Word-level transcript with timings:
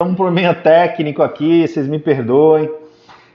um 0.00 0.14
probleminha 0.14 0.54
técnico 0.54 1.24
aqui, 1.24 1.66
vocês 1.66 1.88
me 1.88 1.98
perdoem. 1.98 2.70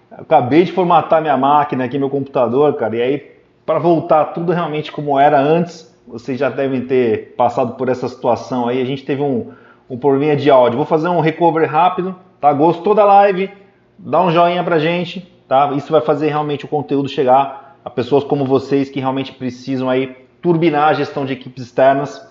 Acabei 0.09 0.63
de 0.63 0.71
formatar 0.71 1.21
minha 1.21 1.35
máquina 1.35 1.83
aqui, 1.83 1.99
meu 1.99 2.09
computador, 2.09 2.73
cara, 2.75 2.95
e 2.95 3.01
aí 3.01 3.31
para 3.65 3.79
voltar 3.79 4.27
tudo 4.27 4.53
realmente 4.53 4.89
como 4.89 5.19
era 5.19 5.37
antes, 5.37 5.93
vocês 6.07 6.39
já 6.39 6.49
devem 6.49 6.85
ter 6.85 7.35
passado 7.35 7.73
por 7.73 7.89
essa 7.89 8.07
situação 8.07 8.65
aí. 8.69 8.81
A 8.81 8.85
gente 8.85 9.03
teve 9.03 9.21
um, 9.21 9.51
um 9.89 9.97
probleminha 9.97 10.37
de 10.37 10.49
áudio. 10.49 10.77
Vou 10.77 10.85
fazer 10.85 11.09
um 11.09 11.19
recovery 11.19 11.65
rápido, 11.65 12.15
tá? 12.39 12.53
Gostou 12.53 12.95
da 12.95 13.03
live? 13.03 13.51
Dá 13.99 14.21
um 14.21 14.31
joinha 14.31 14.63
pra 14.63 14.79
gente, 14.79 15.19
tá? 15.49 15.69
Isso 15.75 15.91
vai 15.91 15.99
fazer 15.99 16.29
realmente 16.29 16.63
o 16.63 16.69
conteúdo 16.69 17.09
chegar 17.09 17.77
a 17.83 17.89
pessoas 17.89 18.23
como 18.23 18.45
vocês 18.45 18.89
que 18.89 19.01
realmente 19.01 19.33
precisam 19.33 19.89
aí 19.89 20.15
turbinar 20.41 20.87
a 20.87 20.93
gestão 20.93 21.25
de 21.25 21.33
equipes 21.33 21.61
externas 21.61 22.25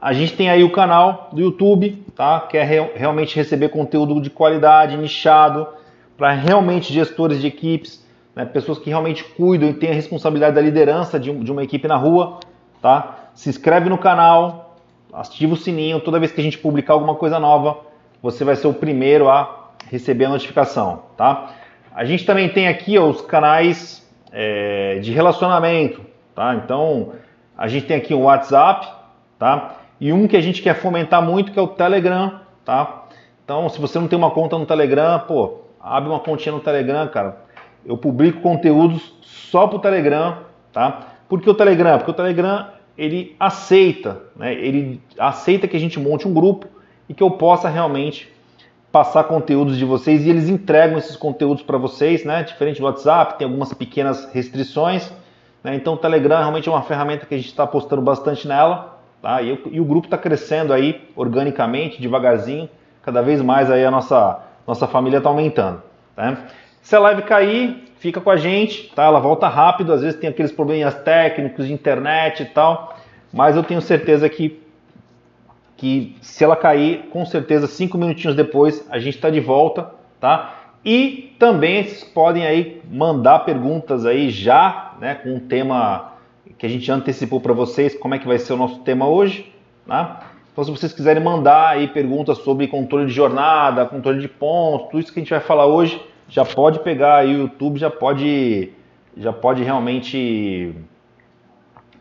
a 0.00 0.12
gente 0.12 0.34
tem 0.34 0.48
aí 0.48 0.62
o 0.62 0.70
canal 0.70 1.28
do 1.32 1.40
YouTube, 1.40 2.04
tá? 2.14 2.40
Que 2.40 2.56
é 2.56 2.62
re 2.62 2.80
realmente 2.94 3.34
receber 3.34 3.68
conteúdo 3.70 4.20
de 4.20 4.30
qualidade, 4.30 4.96
nichado, 4.96 5.66
para 6.16 6.32
realmente 6.32 6.92
gestores 6.92 7.40
de 7.40 7.48
equipes, 7.48 8.06
né? 8.34 8.44
pessoas 8.44 8.78
que 8.78 8.88
realmente 8.88 9.24
cuidam 9.24 9.68
e 9.68 9.74
têm 9.74 9.90
a 9.90 9.94
responsabilidade 9.94 10.54
da 10.54 10.60
liderança 10.60 11.18
de, 11.18 11.30
um, 11.30 11.40
de 11.40 11.50
uma 11.50 11.64
equipe 11.64 11.88
na 11.88 11.96
rua, 11.96 12.38
tá? 12.80 13.30
Se 13.34 13.48
inscreve 13.48 13.88
no 13.88 13.98
canal, 13.98 14.76
ativa 15.12 15.54
o 15.54 15.56
sininho, 15.56 16.00
toda 16.00 16.20
vez 16.20 16.30
que 16.30 16.40
a 16.40 16.44
gente 16.44 16.58
publicar 16.58 16.92
alguma 16.92 17.16
coisa 17.16 17.40
nova, 17.40 17.78
você 18.22 18.44
vai 18.44 18.54
ser 18.54 18.68
o 18.68 18.74
primeiro 18.74 19.28
a 19.28 19.70
receber 19.90 20.26
a 20.26 20.28
notificação, 20.28 21.02
tá? 21.16 21.54
A 21.92 22.04
gente 22.04 22.24
também 22.24 22.48
tem 22.48 22.68
aqui 22.68 22.96
ó, 22.98 23.08
os 23.08 23.20
canais 23.22 24.08
é, 24.30 24.98
de 25.00 25.10
relacionamento, 25.10 26.00
tá? 26.34 26.54
Então, 26.54 27.14
a 27.56 27.66
gente 27.66 27.86
tem 27.86 27.96
aqui 27.96 28.14
o 28.14 28.20
WhatsApp, 28.20 28.86
tá? 29.38 29.77
E 30.00 30.12
um 30.12 30.26
que 30.26 30.36
a 30.36 30.40
gente 30.40 30.62
quer 30.62 30.74
fomentar 30.74 31.22
muito 31.22 31.52
que 31.52 31.58
é 31.58 31.62
o 31.62 31.68
Telegram, 31.68 32.40
tá? 32.64 33.04
Então, 33.44 33.68
se 33.68 33.80
você 33.80 33.98
não 33.98 34.08
tem 34.08 34.18
uma 34.18 34.30
conta 34.30 34.58
no 34.58 34.66
Telegram, 34.66 35.18
pô, 35.20 35.62
abre 35.80 36.08
uma 36.08 36.20
continha 36.20 36.54
no 36.54 36.60
Telegram, 36.60 37.08
cara. 37.08 37.38
Eu 37.84 37.96
publico 37.96 38.40
conteúdos 38.40 39.14
só 39.22 39.66
pro 39.66 39.78
Telegram, 39.78 40.38
tá? 40.72 41.08
Por 41.28 41.40
que 41.40 41.48
o 41.48 41.54
Telegram? 41.54 41.96
Porque 41.98 42.10
o 42.10 42.14
Telegram 42.14 42.68
ele 42.96 43.34
aceita, 43.38 44.22
né? 44.36 44.52
Ele 44.54 45.00
aceita 45.18 45.66
que 45.66 45.76
a 45.76 45.80
gente 45.80 45.98
monte 45.98 46.26
um 46.26 46.34
grupo 46.34 46.66
e 47.08 47.14
que 47.14 47.22
eu 47.22 47.30
possa 47.30 47.68
realmente 47.68 48.30
passar 48.90 49.24
conteúdos 49.24 49.76
de 49.76 49.84
vocês 49.84 50.24
e 50.24 50.30
eles 50.30 50.48
entregam 50.48 50.98
esses 50.98 51.16
conteúdos 51.16 51.62
para 51.62 51.78
vocês, 51.78 52.24
né? 52.24 52.42
Diferente 52.42 52.80
do 52.80 52.86
WhatsApp, 52.86 53.38
tem 53.38 53.46
algumas 53.46 53.72
pequenas 53.72 54.30
restrições. 54.32 55.12
Né? 55.62 55.74
Então, 55.74 55.94
o 55.94 55.96
Telegram 55.96 56.38
realmente 56.38 56.68
é 56.68 56.72
uma 56.72 56.82
ferramenta 56.82 57.26
que 57.26 57.34
a 57.34 57.38
gente 57.38 57.48
está 57.48 57.64
apostando 57.64 58.02
bastante 58.02 58.48
nela. 58.48 58.97
Tá? 59.20 59.42
E, 59.42 59.58
e 59.72 59.80
o 59.80 59.84
grupo 59.84 60.06
está 60.06 60.16
crescendo 60.16 60.72
aí 60.72 61.08
organicamente, 61.16 62.00
devagarzinho, 62.00 62.68
cada 63.02 63.22
vez 63.22 63.42
mais 63.42 63.70
aí 63.70 63.84
a 63.84 63.90
nossa, 63.90 64.40
nossa 64.66 64.86
família 64.86 65.18
está 65.18 65.28
aumentando. 65.28 65.82
Tá? 66.14 66.44
Se 66.80 66.94
a 66.94 67.00
live 67.00 67.22
cair, 67.22 67.88
fica 67.98 68.20
com 68.20 68.30
a 68.30 68.36
gente, 68.36 68.92
tá? 68.94 69.04
Ela 69.04 69.20
volta 69.20 69.48
rápido, 69.48 69.92
às 69.92 70.02
vezes 70.02 70.18
tem 70.18 70.30
aqueles 70.30 70.52
probleminhas 70.52 70.94
técnicos 70.94 71.66
de 71.66 71.72
internet 71.72 72.42
e 72.42 72.46
tal, 72.46 72.96
mas 73.32 73.56
eu 73.56 73.62
tenho 73.62 73.80
certeza 73.80 74.28
que, 74.28 74.62
que 75.76 76.16
se 76.20 76.44
ela 76.44 76.56
cair, 76.56 77.08
com 77.10 77.26
certeza 77.26 77.66
cinco 77.66 77.98
minutinhos 77.98 78.36
depois 78.36 78.86
a 78.90 78.98
gente 78.98 79.16
está 79.16 79.30
de 79.30 79.40
volta, 79.40 79.90
tá? 80.20 80.54
E 80.84 81.34
também 81.38 81.82
vocês 81.82 82.04
podem 82.04 82.46
aí 82.46 82.80
mandar 82.90 83.40
perguntas 83.40 84.06
aí 84.06 84.30
já, 84.30 84.94
né, 85.00 85.16
com 85.16 85.34
um 85.34 85.40
tema 85.40 86.12
que 86.56 86.66
a 86.66 86.68
gente 86.68 86.90
antecipou 86.90 87.40
para 87.40 87.52
vocês 87.52 87.94
como 87.94 88.14
é 88.14 88.18
que 88.18 88.26
vai 88.26 88.38
ser 88.38 88.52
o 88.52 88.56
nosso 88.56 88.80
tema 88.80 89.08
hoje. 89.08 89.52
Né? 89.86 90.16
Então, 90.52 90.64
se 90.64 90.70
vocês 90.70 90.92
quiserem 90.92 91.22
mandar 91.22 91.68
aí 91.68 91.86
perguntas 91.88 92.38
sobre 92.38 92.66
controle 92.66 93.06
de 93.06 93.12
jornada, 93.12 93.86
controle 93.86 94.20
de 94.20 94.28
pontos, 94.28 94.88
tudo 94.88 95.00
isso 95.00 95.12
que 95.12 95.20
a 95.20 95.22
gente 95.22 95.30
vai 95.30 95.40
falar 95.40 95.66
hoje, 95.66 96.04
já 96.28 96.44
pode 96.44 96.80
pegar 96.80 97.18
aí 97.18 97.34
o 97.34 97.42
YouTube, 97.42 97.78
já 97.78 97.90
pode, 97.90 98.72
já 99.16 99.32
pode 99.32 99.62
realmente 99.62 100.74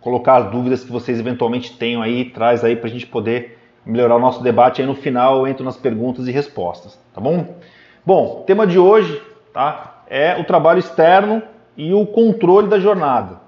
colocar 0.02 0.38
as 0.38 0.52
dúvidas 0.52 0.84
que 0.84 0.92
vocês 0.92 1.20
eventualmente 1.20 1.78
tenham 1.78 2.02
aí, 2.02 2.26
traz 2.26 2.64
aí 2.64 2.76
para 2.76 2.88
a 2.88 2.92
gente 2.92 3.06
poder 3.06 3.60
melhorar 3.86 4.16
o 4.16 4.20
nosso 4.20 4.42
debate. 4.42 4.82
Aí 4.82 4.88
no 4.88 4.96
final 4.96 5.40
eu 5.40 5.48
entro 5.48 5.64
nas 5.64 5.78
perguntas 5.78 6.28
e 6.28 6.32
respostas, 6.32 7.00
tá 7.14 7.22
bom? 7.22 7.56
Bom, 8.06 8.44
tema 8.48 8.66
de 8.66 8.80
hoje, 8.80 9.22
tá? 9.54 10.04
É 10.10 10.40
o 10.40 10.44
trabalho 10.44 10.80
externo 10.80 11.44
e 11.76 11.94
o 11.94 12.06
controle 12.06 12.68
da 12.68 12.80
jornada, 12.80 13.42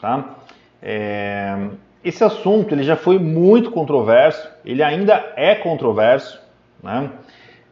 tá? 0.00 0.37
É, 0.82 1.68
esse 2.04 2.22
assunto 2.22 2.74
ele 2.74 2.82
já 2.82 2.96
foi 2.96 3.18
muito 3.18 3.70
controverso, 3.70 4.48
ele 4.64 4.82
ainda 4.82 5.32
é 5.36 5.54
controverso. 5.54 6.40
Né? 6.82 7.10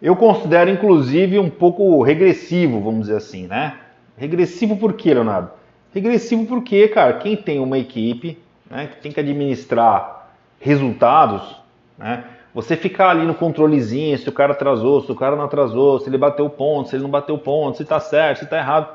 Eu 0.01 0.17
considero 0.17 0.71
inclusive 0.71 1.39
um 1.39 1.51
pouco 1.51 2.03
regressivo, 2.03 2.81
vamos 2.81 3.03
dizer 3.03 3.17
assim. 3.17 3.47
Né? 3.47 3.79
Regressivo 4.17 4.77
por 4.77 4.95
quê, 4.95 5.15
Leonardo? 5.15 5.51
Regressivo 5.95 6.45
porque, 6.47 6.89
cara, 6.89 7.15
quem 7.15 7.37
tem 7.37 7.59
uma 7.59 7.79
equipe 7.79 8.39
né, 8.71 8.89
que 8.89 9.01
tem 9.01 9.13
que 9.13 9.21
administrar 9.21 10.29
resultados, 10.61 11.57
né, 11.97 12.25
você 12.53 12.77
ficar 12.77 13.11
ali 13.11 13.27
no 13.27 13.35
controlezinho, 13.35 14.19
se 14.19 14.29
o 14.29 14.33
cara 14.33 14.53
atrasou, 14.53 15.03
se 15.03 15.13
o 15.13 15.15
cara 15.15 15.37
não 15.37 15.45
atrasou, 15.45 16.01
se 16.01 16.09
ele 16.09 16.19
bateu 16.19 16.49
ponto, 16.49 16.89
se 16.89 16.97
ele 16.97 17.03
não 17.03 17.11
bateu 17.11 17.39
ponto, 17.39 17.77
se 17.77 17.83
está 17.83 18.01
certo, 18.01 18.39
se 18.39 18.45
está 18.45 18.59
errado. 18.59 18.89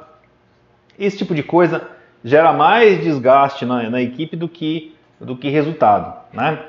Esse 0.98 1.20
tipo 1.20 1.34
de 1.34 1.44
coisa 1.44 1.88
gera 2.24 2.54
mais 2.54 3.02
desgaste 3.04 3.66
na, 3.66 3.90
na 3.90 4.02
equipe 4.02 4.36
do 4.36 4.48
que, 4.48 4.96
do 5.20 5.36
que 5.36 5.50
resultado. 5.50 6.14
Né? 6.34 6.60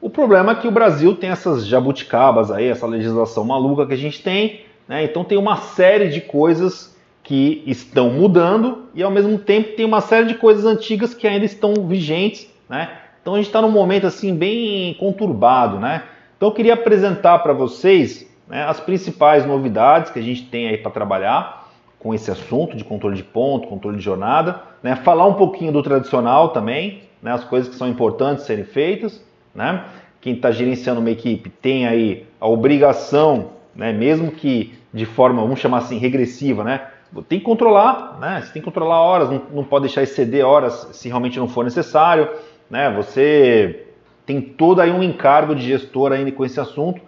O 0.00 0.10
problema 0.10 0.52
é 0.52 0.54
que 0.54 0.68
o 0.68 0.72
Brasil 0.72 1.14
tem 1.14 1.30
essas 1.30 1.66
jabuticabas 1.66 2.50
aí, 2.50 2.68
essa 2.68 2.86
legislação 2.86 3.44
maluca 3.44 3.86
que 3.86 3.94
a 3.94 3.98
gente 3.98 4.22
tem, 4.22 4.62
né? 4.88 5.04
então 5.04 5.24
tem 5.24 5.38
uma 5.38 5.56
série 5.56 6.08
de 6.08 6.20
coisas 6.20 6.94
que 7.22 7.62
estão 7.66 8.10
mudando 8.10 8.84
e 8.94 9.02
ao 9.02 9.10
mesmo 9.10 9.38
tempo 9.38 9.74
tem 9.74 9.86
uma 9.86 10.02
série 10.02 10.26
de 10.26 10.34
coisas 10.34 10.66
antigas 10.66 11.14
que 11.14 11.26
ainda 11.26 11.46
estão 11.46 11.72
vigentes, 11.88 12.46
né? 12.68 12.90
Então 13.22 13.32
a 13.32 13.36
gente 13.38 13.46
está 13.46 13.62
num 13.62 13.70
momento 13.70 14.06
assim 14.06 14.34
bem 14.36 14.92
conturbado, 15.00 15.78
né? 15.78 16.02
Então 16.36 16.50
eu 16.50 16.54
queria 16.54 16.74
apresentar 16.74 17.38
para 17.38 17.54
vocês 17.54 18.30
né, 18.46 18.62
as 18.64 18.78
principais 18.78 19.46
novidades 19.46 20.12
que 20.12 20.18
a 20.18 20.22
gente 20.22 20.42
tem 20.42 20.68
aí 20.68 20.76
para 20.76 20.90
trabalhar 20.90 21.63
com 22.04 22.12
esse 22.12 22.30
assunto 22.30 22.76
de 22.76 22.84
controle 22.84 23.16
de 23.16 23.24
ponto, 23.24 23.66
controle 23.66 23.96
de 23.96 24.02
jornada, 24.02 24.60
né? 24.82 24.94
falar 24.94 25.26
um 25.26 25.32
pouquinho 25.32 25.72
do 25.72 25.82
tradicional 25.82 26.50
também, 26.50 27.04
né? 27.22 27.32
as 27.32 27.42
coisas 27.44 27.70
que 27.70 27.76
são 27.76 27.88
importantes 27.88 28.44
serem 28.44 28.62
feitas. 28.62 29.24
Né? 29.54 29.82
Quem 30.20 30.34
está 30.34 30.50
gerenciando 30.50 31.00
uma 31.00 31.10
equipe 31.10 31.48
tem 31.48 31.86
aí 31.86 32.26
a 32.38 32.46
obrigação, 32.46 33.52
né? 33.74 33.90
mesmo 33.90 34.30
que 34.30 34.74
de 34.92 35.06
forma, 35.06 35.40
vamos 35.40 35.58
chamar 35.58 35.78
assim, 35.78 35.96
regressiva, 35.96 36.62
né? 36.62 36.82
tem 37.26 37.38
que 37.38 37.44
controlar, 37.46 38.18
né? 38.20 38.42
você 38.42 38.52
tem 38.52 38.60
que 38.60 38.66
controlar 38.66 39.00
horas, 39.00 39.30
não, 39.30 39.40
não 39.50 39.64
pode 39.64 39.86
deixar 39.86 40.02
exceder 40.02 40.44
horas 40.44 40.90
se 40.92 41.08
realmente 41.08 41.38
não 41.38 41.48
for 41.48 41.64
necessário. 41.64 42.28
Né? 42.68 42.92
Você 42.94 43.86
tem 44.26 44.42
todo 44.42 44.82
aí 44.82 44.90
um 44.90 45.02
encargo 45.02 45.54
de 45.54 45.62
gestor 45.62 46.12
ainda 46.12 46.30
com 46.32 46.44
esse 46.44 46.60
assunto 46.60 47.00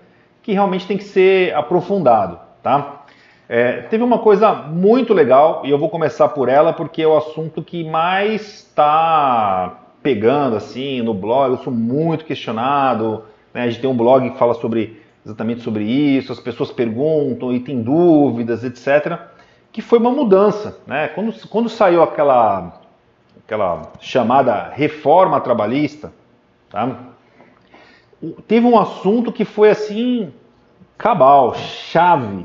que 0.42 0.54
realmente 0.54 0.86
tem 0.86 0.96
que 0.96 1.04
ser 1.04 1.54
aprofundado. 1.54 2.40
Tá? 2.62 3.04
É, 3.48 3.82
teve 3.82 4.02
uma 4.02 4.18
coisa 4.18 4.52
muito 4.52 5.14
legal 5.14 5.62
e 5.64 5.70
eu 5.70 5.78
vou 5.78 5.88
começar 5.88 6.28
por 6.28 6.48
ela 6.48 6.72
porque 6.72 7.02
é 7.02 7.06
o 7.06 7.16
assunto 7.16 7.62
que 7.62 7.84
mais 7.84 8.42
está 8.42 9.82
pegando 10.02 10.56
assim 10.56 11.00
no 11.00 11.14
blog. 11.14 11.52
Eu 11.52 11.62
sou 11.62 11.72
muito 11.72 12.24
questionado. 12.24 13.22
Né? 13.54 13.62
A 13.62 13.68
gente 13.68 13.80
tem 13.80 13.88
um 13.88 13.96
blog 13.96 14.30
que 14.30 14.38
fala 14.38 14.54
sobre 14.54 15.00
exatamente 15.24 15.62
sobre 15.62 15.84
isso. 15.84 16.32
As 16.32 16.40
pessoas 16.40 16.72
perguntam 16.72 17.52
e 17.52 17.60
tem 17.60 17.82
dúvidas, 17.82 18.64
etc. 18.64 19.18
Que 19.70 19.80
foi 19.80 19.98
uma 19.98 20.10
mudança, 20.10 20.78
né? 20.86 21.08
Quando, 21.08 21.48
quando 21.48 21.68
saiu 21.68 22.02
aquela 22.02 22.80
aquela 23.44 23.92
chamada 24.00 24.70
reforma 24.74 25.40
trabalhista, 25.40 26.12
tá? 26.68 26.98
teve 28.48 28.66
um 28.66 28.76
assunto 28.76 29.30
que 29.30 29.44
foi 29.44 29.70
assim 29.70 30.32
cabal, 30.98 31.54
chave 31.54 32.44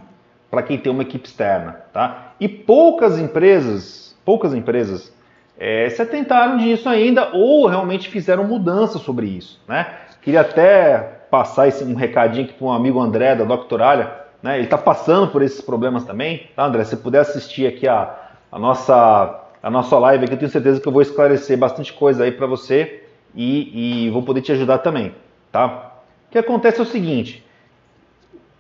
para 0.52 0.62
quem 0.62 0.78
tem 0.78 0.92
uma 0.92 1.04
equipe 1.04 1.26
externa, 1.26 1.82
tá? 1.94 2.34
E 2.38 2.48
poucas 2.50 3.18
empresas, 3.18 4.16
poucas 4.26 4.54
empresas 4.54 5.12
é, 5.58 5.90
se 5.90 6.02
atentaram 6.02 6.58
disso 6.58 6.90
ainda 6.90 7.30
ou 7.34 7.66
realmente 7.68 8.10
fizeram 8.10 8.44
mudança 8.44 9.00
sobre 9.00 9.28
isso, 9.28 9.62
né? 9.66 9.88
Queria 10.22 10.42
até 10.42 10.98
passar 11.32 11.70
esse, 11.70 11.84
um 11.86 11.96
recadinho 11.96 12.46
aqui 12.46 12.54
para 12.54 12.68
um 12.68 12.72
amigo 12.72 13.00
André 13.00 13.34
da 13.34 13.46
Doctoralha, 13.46 14.12
né? 14.44 14.58
Ele 14.58 14.66
está 14.66 14.78
passando 14.78 15.30
por 15.30 15.42
esses 15.42 15.62
problemas 15.62 16.04
também, 16.04 16.50
tá, 16.54 16.66
André? 16.66 16.84
Se 16.84 16.98
puder 16.98 17.22
assistir 17.22 17.66
aqui 17.66 17.88
a, 17.88 18.14
a 18.52 18.60
nossa 18.60 19.38
a 19.64 19.70
nossa 19.70 19.98
live 20.00 20.26
aqui, 20.26 20.34
eu 20.34 20.40
tenho 20.40 20.52
certeza 20.52 20.82
que 20.82 20.88
eu 20.88 20.92
vou 20.92 21.04
esclarecer 21.04 21.56
bastante 21.58 21.94
coisa 21.94 22.24
aí 22.24 22.32
para 22.32 22.48
você 22.48 23.04
e, 23.36 24.06
e 24.08 24.10
vou 24.10 24.24
poder 24.24 24.42
te 24.42 24.52
ajudar 24.52 24.80
também, 24.80 25.14
tá? 25.52 25.94
O 26.28 26.32
que 26.32 26.38
acontece 26.38 26.80
é 26.80 26.84
o 26.84 26.86
seguinte, 26.86 27.46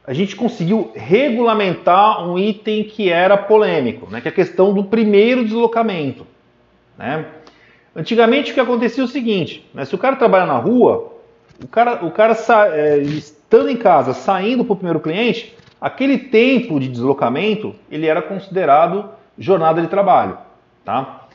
a 0.06 0.14
gente 0.14 0.36
conseguiu 0.36 0.92
regulamentar 0.96 2.28
um 2.28 2.38
item 2.38 2.84
que 2.84 3.10
era 3.10 3.38
polêmico, 3.38 4.10
né, 4.10 4.20
que 4.20 4.28
é 4.28 4.32
a 4.32 4.34
questão 4.34 4.74
do 4.74 4.84
primeiro 4.84 5.44
deslocamento. 5.44 6.26
Né? 6.98 7.26
Antigamente 7.96 8.52
o 8.52 8.54
que 8.54 8.60
acontecia 8.60 9.04
é 9.04 9.06
o 9.06 9.10
seguinte, 9.10 9.68
né, 9.74 9.86
se 9.86 9.94
o 9.94 9.98
cara 9.98 10.16
trabalha 10.16 10.46
na 10.46 10.58
rua, 10.58 11.12
o 11.64 11.68
cara, 11.68 12.04
o 12.04 12.12
cara 12.12 12.36
é, 12.74 12.98
estando 13.00 13.70
em 13.70 13.78
casa, 13.78 14.14
saindo 14.14 14.66
para 14.66 14.74
o 14.74 14.78
primeiro 14.78 15.00
cliente, 15.00 15.56
aquele 15.80 16.18
tempo 16.18 16.80
de 16.80 16.88
deslocamento 16.88 17.76
ele 17.90 18.08
era 18.08 18.22
considerado 18.22 19.10
jornada 19.38 19.82
de 19.82 19.88
trabalho, 19.88 20.38
tá? 20.84 21.28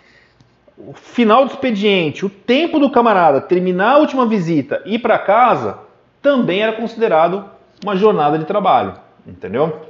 O 0.78 0.92
final 0.92 1.44
do 1.44 1.52
expediente, 1.52 2.26
o 2.26 2.28
tempo 2.28 2.78
do 2.78 2.90
camarada 2.90 3.40
terminar 3.40 3.92
a 3.92 3.98
última 3.98 4.26
visita 4.26 4.82
e 4.84 4.96
ir 4.96 4.98
para 4.98 5.18
casa 5.18 5.78
também 6.20 6.60
era 6.60 6.72
considerado 6.72 7.55
uma 7.82 7.96
jornada 7.96 8.38
de 8.38 8.44
trabalho, 8.44 8.94
entendeu? 9.26 9.80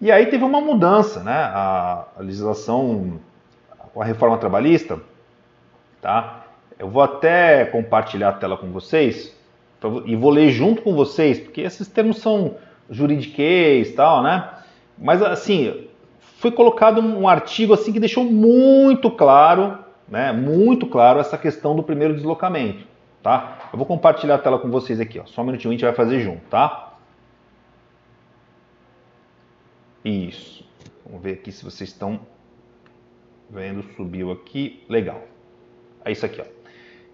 E 0.00 0.10
aí 0.10 0.26
teve 0.26 0.44
uma 0.44 0.60
mudança, 0.60 1.22
né? 1.22 1.32
A, 1.32 2.06
a 2.16 2.22
legislação 2.22 3.20
a 4.00 4.04
reforma 4.04 4.38
trabalhista, 4.38 4.98
tá? 6.00 6.46
Eu 6.78 6.88
vou 6.88 7.02
até 7.02 7.64
compartilhar 7.66 8.30
a 8.30 8.32
tela 8.32 8.56
com 8.56 8.72
vocês 8.72 9.36
e 10.06 10.16
vou 10.16 10.30
ler 10.30 10.50
junto 10.50 10.82
com 10.82 10.94
vocês, 10.94 11.38
porque 11.38 11.60
esses 11.60 11.88
termos 11.88 12.18
são 12.18 12.54
juridiquês 12.88 13.90
e 13.90 13.92
tal, 13.92 14.22
né? 14.22 14.48
Mas 14.96 15.22
assim, 15.22 15.86
foi 16.38 16.50
colocado 16.50 17.00
um 17.00 17.28
artigo 17.28 17.74
assim 17.74 17.92
que 17.92 18.00
deixou 18.00 18.24
muito 18.24 19.10
claro, 19.10 19.78
né? 20.08 20.32
Muito 20.32 20.86
claro 20.86 21.20
essa 21.20 21.36
questão 21.36 21.76
do 21.76 21.82
primeiro 21.82 22.14
deslocamento, 22.14 22.84
tá? 23.22 23.58
Eu 23.72 23.76
vou 23.76 23.86
compartilhar 23.86 24.36
a 24.36 24.38
tela 24.38 24.58
com 24.58 24.70
vocês 24.70 25.00
aqui, 25.00 25.18
ó. 25.18 25.26
Só 25.26 25.42
um 25.42 25.44
minutinho 25.44 25.70
a 25.70 25.74
gente 25.74 25.84
vai 25.84 25.94
fazer 25.94 26.20
junto, 26.20 26.42
tá? 26.48 26.91
Isso. 30.04 30.64
Vamos 31.04 31.22
ver 31.22 31.34
aqui 31.34 31.52
se 31.52 31.64
vocês 31.64 31.90
estão 31.90 32.20
vendo. 33.48 33.84
Subiu 33.96 34.30
aqui. 34.30 34.82
Legal. 34.88 35.22
É 36.04 36.12
isso 36.12 36.26
aqui, 36.26 36.40
ó. 36.40 36.44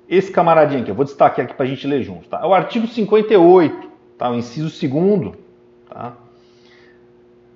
Esse 0.08 0.32
camaradinho 0.32 0.80
aqui, 0.80 0.90
eu 0.90 0.94
vou 0.94 1.04
destacar 1.04 1.44
aqui 1.44 1.54
para 1.54 1.66
a 1.66 1.68
gente 1.68 1.86
ler 1.86 2.02
junto. 2.02 2.28
Tá? 2.28 2.40
É 2.42 2.46
o 2.46 2.54
artigo 2.54 2.86
58, 2.86 3.90
tá? 4.16 4.30
o 4.30 4.34
inciso 4.34 4.88
2 4.88 5.34
tá? 5.88 6.16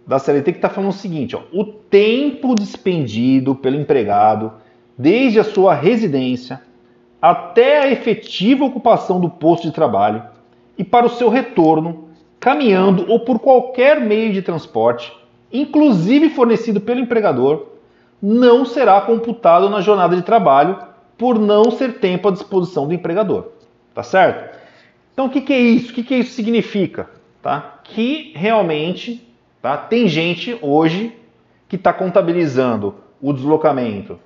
da 0.06 0.19
CLT 0.19 0.52
que 0.52 0.58
está 0.58 0.69
falando 0.69 0.90
o 0.90 0.94
seguinte: 0.94 1.34
ó, 1.34 1.43
o 1.52 1.64
tempo 1.64 2.55
despendido 2.55 3.55
pelo 3.55 3.76
empregado 3.76 4.52
desde 4.99 5.40
a 5.40 5.44
sua 5.44 5.75
residência 5.75 6.61
até 7.20 7.79
a 7.79 7.90
efetiva 7.90 8.64
ocupação 8.64 9.20
do 9.20 9.31
posto 9.31 9.69
de 9.69 9.73
trabalho 9.73 10.25
e 10.76 10.84
para 10.84 11.06
o 11.06 11.11
seu 11.11 11.29
retorno, 11.29 12.08
caminhando 12.40 13.08
ou 13.08 13.20
por 13.20 13.38
qualquer 13.38 14.00
meio 14.00 14.32
de 14.32 14.43
transporte, 14.43 15.12
inclusive 15.52 16.31
fornecido 16.31 16.81
pelo 16.81 17.00
empregador, 17.00 17.66
não 18.20 18.64
será 18.64 19.00
computado 19.00 19.69
na 19.69 19.81
jornada 19.81 20.14
de 20.14 20.22
trabalho 20.22 20.78
por 21.19 21.38
não 21.38 21.70
ser 21.70 21.99
tempo 21.99 22.28
à 22.28 22.31
disposição 22.31 22.87
do 22.87 22.94
empregador. 22.94 23.49
Tá 23.94 24.02
certo? 24.02 24.58
Então 25.12 25.26
o 25.26 25.31
que, 25.31 25.40
que 25.40 25.52
é 25.52 25.60
isso? 25.60 25.90
O 25.90 25.94
que, 25.94 26.02
que 26.02 26.14
isso 26.14 26.32
significa? 26.32 27.10
Tá? 27.43 27.81
Que 27.84 28.32
realmente 28.34 29.26
tá? 29.60 29.76
tem 29.76 30.08
gente 30.08 30.56
hoje 30.62 31.14
que 31.69 31.76
está 31.76 31.93
contabilizando 31.93 32.94
o 33.20 33.32
deslocamento 33.32 34.19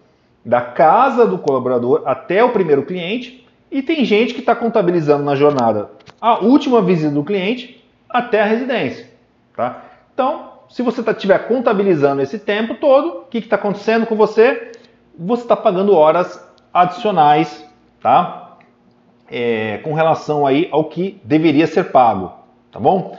da 0.45 0.61
casa 0.61 1.27
do 1.27 1.39
colaborador 1.39 2.03
até 2.07 2.45
o 2.45 2.51
primeiro 2.51 2.85
cliente 2.85 3.45
e 3.71 3.83
tem 3.83 4.05
gente 4.05 4.33
que 4.33 4.41
está 4.41 4.55
contabilizando 4.55 5.25
na 5.25 5.35
jornada 5.35 5.91
a 6.21 6.39
última 6.39 6.81
visita 6.81 7.11
do 7.11 7.25
cliente 7.25 7.85
até 8.09 8.41
a 8.41 8.47
residência. 8.47 9.11
Tá? 9.57 9.83
Então, 10.15 10.46
se 10.69 10.83
você 10.83 11.01
estiver 11.01 11.39
tá, 11.39 11.45
contabilizando 11.45 12.23
esse 12.23 12.39
tempo 12.39 12.75
todo, 12.75 13.09
o 13.09 13.25
que 13.25 13.39
está 13.39 13.57
acontecendo 13.57 14.07
com 14.07 14.17
você? 14.17 14.73
Você 15.19 15.43
está 15.43 15.57
pagando 15.57 15.95
horas 15.95 16.45
adicionais, 16.73 17.65
tá? 18.01 18.59
É, 19.29 19.79
com 19.79 19.93
relação 19.95 20.47
aí 20.47 20.69
ao 20.71 20.85
que 20.85 21.21
deveria 21.25 21.67
ser 21.67 21.85
pago, 21.85 22.33
tá 22.71 22.79
bom? 22.79 23.17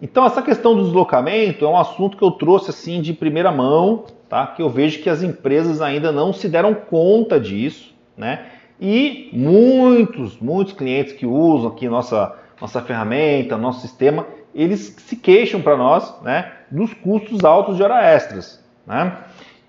Então 0.00 0.24
essa 0.24 0.42
questão 0.42 0.76
do 0.76 0.84
deslocamento 0.84 1.64
é 1.64 1.68
um 1.68 1.76
assunto 1.76 2.16
que 2.16 2.22
eu 2.22 2.30
trouxe 2.30 2.70
assim 2.70 3.00
de 3.00 3.12
primeira 3.12 3.50
mão, 3.50 4.04
tá? 4.28 4.46
Que 4.46 4.62
eu 4.62 4.68
vejo 4.68 5.02
que 5.02 5.10
as 5.10 5.22
empresas 5.22 5.80
ainda 5.80 6.12
não 6.12 6.32
se 6.32 6.48
deram 6.48 6.74
conta 6.74 7.40
disso, 7.40 7.94
né? 8.16 8.46
E 8.80 9.28
muitos, 9.32 10.38
muitos 10.38 10.72
clientes 10.72 11.12
que 11.12 11.26
usam 11.26 11.70
aqui 11.70 11.88
nossa 11.88 12.36
nossa 12.60 12.82
ferramenta, 12.82 13.56
nosso 13.56 13.80
sistema, 13.80 14.26
eles 14.54 14.96
se 14.98 15.16
queixam 15.16 15.60
para 15.62 15.76
nós, 15.76 16.14
né? 16.22 16.52
Dos 16.70 16.92
custos 16.94 17.44
altos 17.44 17.76
de 17.76 17.82
hora 17.82 18.02
extras. 18.02 18.62
Né? 18.86 19.16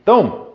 Então, 0.01 0.47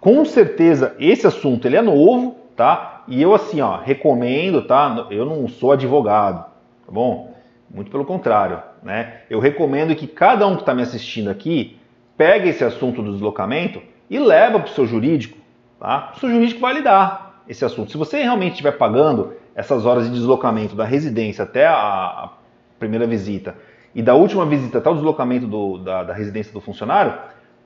com 0.00 0.24
certeza 0.24 0.94
esse 0.98 1.26
assunto 1.26 1.66
ele 1.66 1.76
é 1.76 1.82
novo, 1.82 2.36
tá? 2.56 3.02
E 3.08 3.20
eu 3.20 3.34
assim, 3.34 3.60
ó, 3.60 3.76
recomendo, 3.76 4.62
tá? 4.62 5.06
Eu 5.10 5.26
não 5.26 5.48
sou 5.48 5.72
advogado, 5.72 6.44
tá 6.86 6.92
bom? 6.92 7.34
Muito 7.68 7.90
pelo 7.90 8.04
contrário, 8.04 8.62
né? 8.82 9.22
Eu 9.28 9.40
recomendo 9.40 9.94
que 9.94 10.06
cada 10.06 10.46
um 10.46 10.54
que 10.54 10.62
está 10.62 10.74
me 10.74 10.82
assistindo 10.82 11.30
aqui 11.30 11.78
pegue 12.16 12.48
esse 12.48 12.64
assunto 12.64 13.02
do 13.02 13.12
deslocamento 13.12 13.80
e 14.08 14.18
leva 14.18 14.58
para 14.58 14.70
o 14.70 14.74
seu 14.74 14.86
jurídico, 14.86 15.38
tá? 15.78 16.12
O 16.16 16.20
seu 16.20 16.30
jurídico 16.30 16.60
vai 16.60 16.74
lidar 16.74 17.42
esse 17.48 17.64
assunto. 17.64 17.90
Se 17.90 17.96
você 17.96 18.22
realmente 18.22 18.52
estiver 18.52 18.72
pagando 18.72 19.34
essas 19.54 19.84
horas 19.84 20.04
de 20.04 20.12
deslocamento 20.12 20.74
da 20.74 20.84
residência 20.84 21.44
até 21.44 21.66
a 21.66 22.30
primeira 22.78 23.06
visita 23.06 23.56
e 23.94 24.02
da 24.02 24.14
última 24.14 24.46
visita 24.46 24.78
até 24.78 24.88
o 24.88 24.94
deslocamento 24.94 25.46
do, 25.46 25.78
da, 25.78 26.04
da 26.04 26.14
residência 26.14 26.52
do 26.52 26.60
funcionário, 26.60 27.14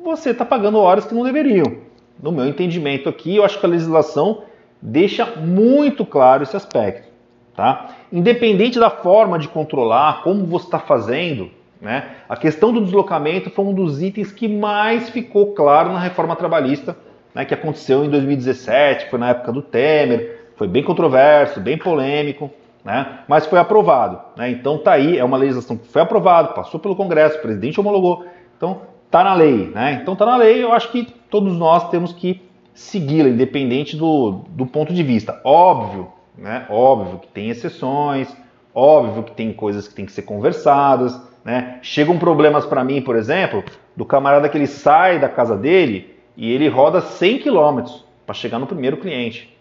você 0.03 0.31
está 0.31 0.45
pagando 0.45 0.79
horas 0.79 1.05
que 1.05 1.15
não 1.15 1.23
deveriam. 1.23 1.79
No 2.23 2.33
meu 2.33 2.47
entendimento 2.47 3.09
aqui, 3.09 3.37
eu 3.37 3.45
acho 3.45 3.59
que 3.59 3.67
a 3.67 3.69
legislação 3.69 4.43
deixa 4.81 5.27
muito 5.37 6.05
claro 6.05 6.43
esse 6.43 6.57
aspecto. 6.57 7.09
Tá? 7.55 7.91
Independente 8.13 8.79
da 8.81 8.91
forma 8.91 9.39
de 9.39 9.49
controlar, 9.49 10.23
como 10.23 10.45
você 10.45 10.67
está 10.67 10.79
fazendo, 10.79 11.51
né? 11.81 12.11
a 12.29 12.37
questão 12.37 12.73
do 12.73 12.83
deslocamento 12.83 13.51
foi 13.51 13.65
um 13.65 13.75
dos 13.75 14.03
itens 14.03 14.33
que 14.33 14.49
mais 14.49 15.11
ficou 15.11 15.53
claro 15.53 15.93
na 15.93 16.01
reforma 16.01 16.35
trabalhista, 16.35 16.97
né? 17.35 17.45
que 17.45 17.55
aconteceu 17.55 18.05
em 18.05 18.11
2017, 18.11 19.09
foi 19.09 19.19
na 19.19 19.31
época 19.31 19.53
do 19.53 19.63
Temer, 19.63 20.49
foi 20.57 20.67
bem 20.67 20.83
controverso, 20.83 21.61
bem 21.61 21.79
polêmico 21.79 22.51
né? 22.85 23.21
mas 23.27 23.47
foi 23.47 23.59
aprovado. 23.59 24.21
Né? 24.37 24.51
Então 24.51 24.79
tá 24.79 24.93
aí, 24.93 25.19
é 25.19 25.25
uma 25.25 25.37
legislação 25.37 25.77
que 25.77 25.89
foi 25.89 26.03
aprovada, 26.03 26.49
passou 26.49 26.79
pelo 26.79 26.95
Congresso, 26.95 27.39
o 27.39 27.43
presidente 27.43 27.81
homologou, 27.81 28.27
então 28.57 28.83
tá 29.11 29.25
na 29.25 29.35
lei. 29.35 29.71
Né? 29.75 30.01
Então 30.03 30.15
tá 30.15 30.27
na 30.27 30.37
lei, 30.37 30.63
eu 30.63 30.73
acho 30.73 30.91
que 30.91 31.05
todos 31.31 31.57
nós 31.57 31.89
temos 31.89 32.13
que 32.13 32.43
segui-la, 32.75 33.29
independente 33.29 33.97
do, 33.97 34.43
do 34.49 34.67
ponto 34.67 34.93
de 34.93 35.03
vista. 35.03 35.41
Óbvio, 35.43 36.09
né? 36.37 36.67
óbvio 36.69 37.21
que 37.21 37.29
tem 37.29 37.49
exceções, 37.49 38.37
óbvio 38.75 39.23
que 39.23 39.33
tem 39.33 39.53
coisas 39.53 39.89
que 39.89 39.95
tem 39.95 40.05
que 40.05 40.13
ser 40.13 40.23
conversadas. 40.23 41.19
Né? 41.45 41.79
Chegam 41.83 42.19
problemas 42.19 42.67
para 42.67 42.85
mim, 42.85 43.01
por 43.01 43.17
exemplo, 43.17 43.63
do 43.97 44.05
camarada 44.05 44.49
que 44.49 44.59
ele 44.59 44.67
sai 44.67 45.19
da 45.19 45.29
casa 45.29 45.57
dele 45.57 46.15
e 46.37 46.51
ele 46.51 46.69
roda 46.69 47.01
100 47.01 47.39
km 47.39 47.85
para 48.27 48.35
chegar 48.35 48.59
no 48.59 48.67
primeiro 48.67 48.97
cliente. 48.97 49.57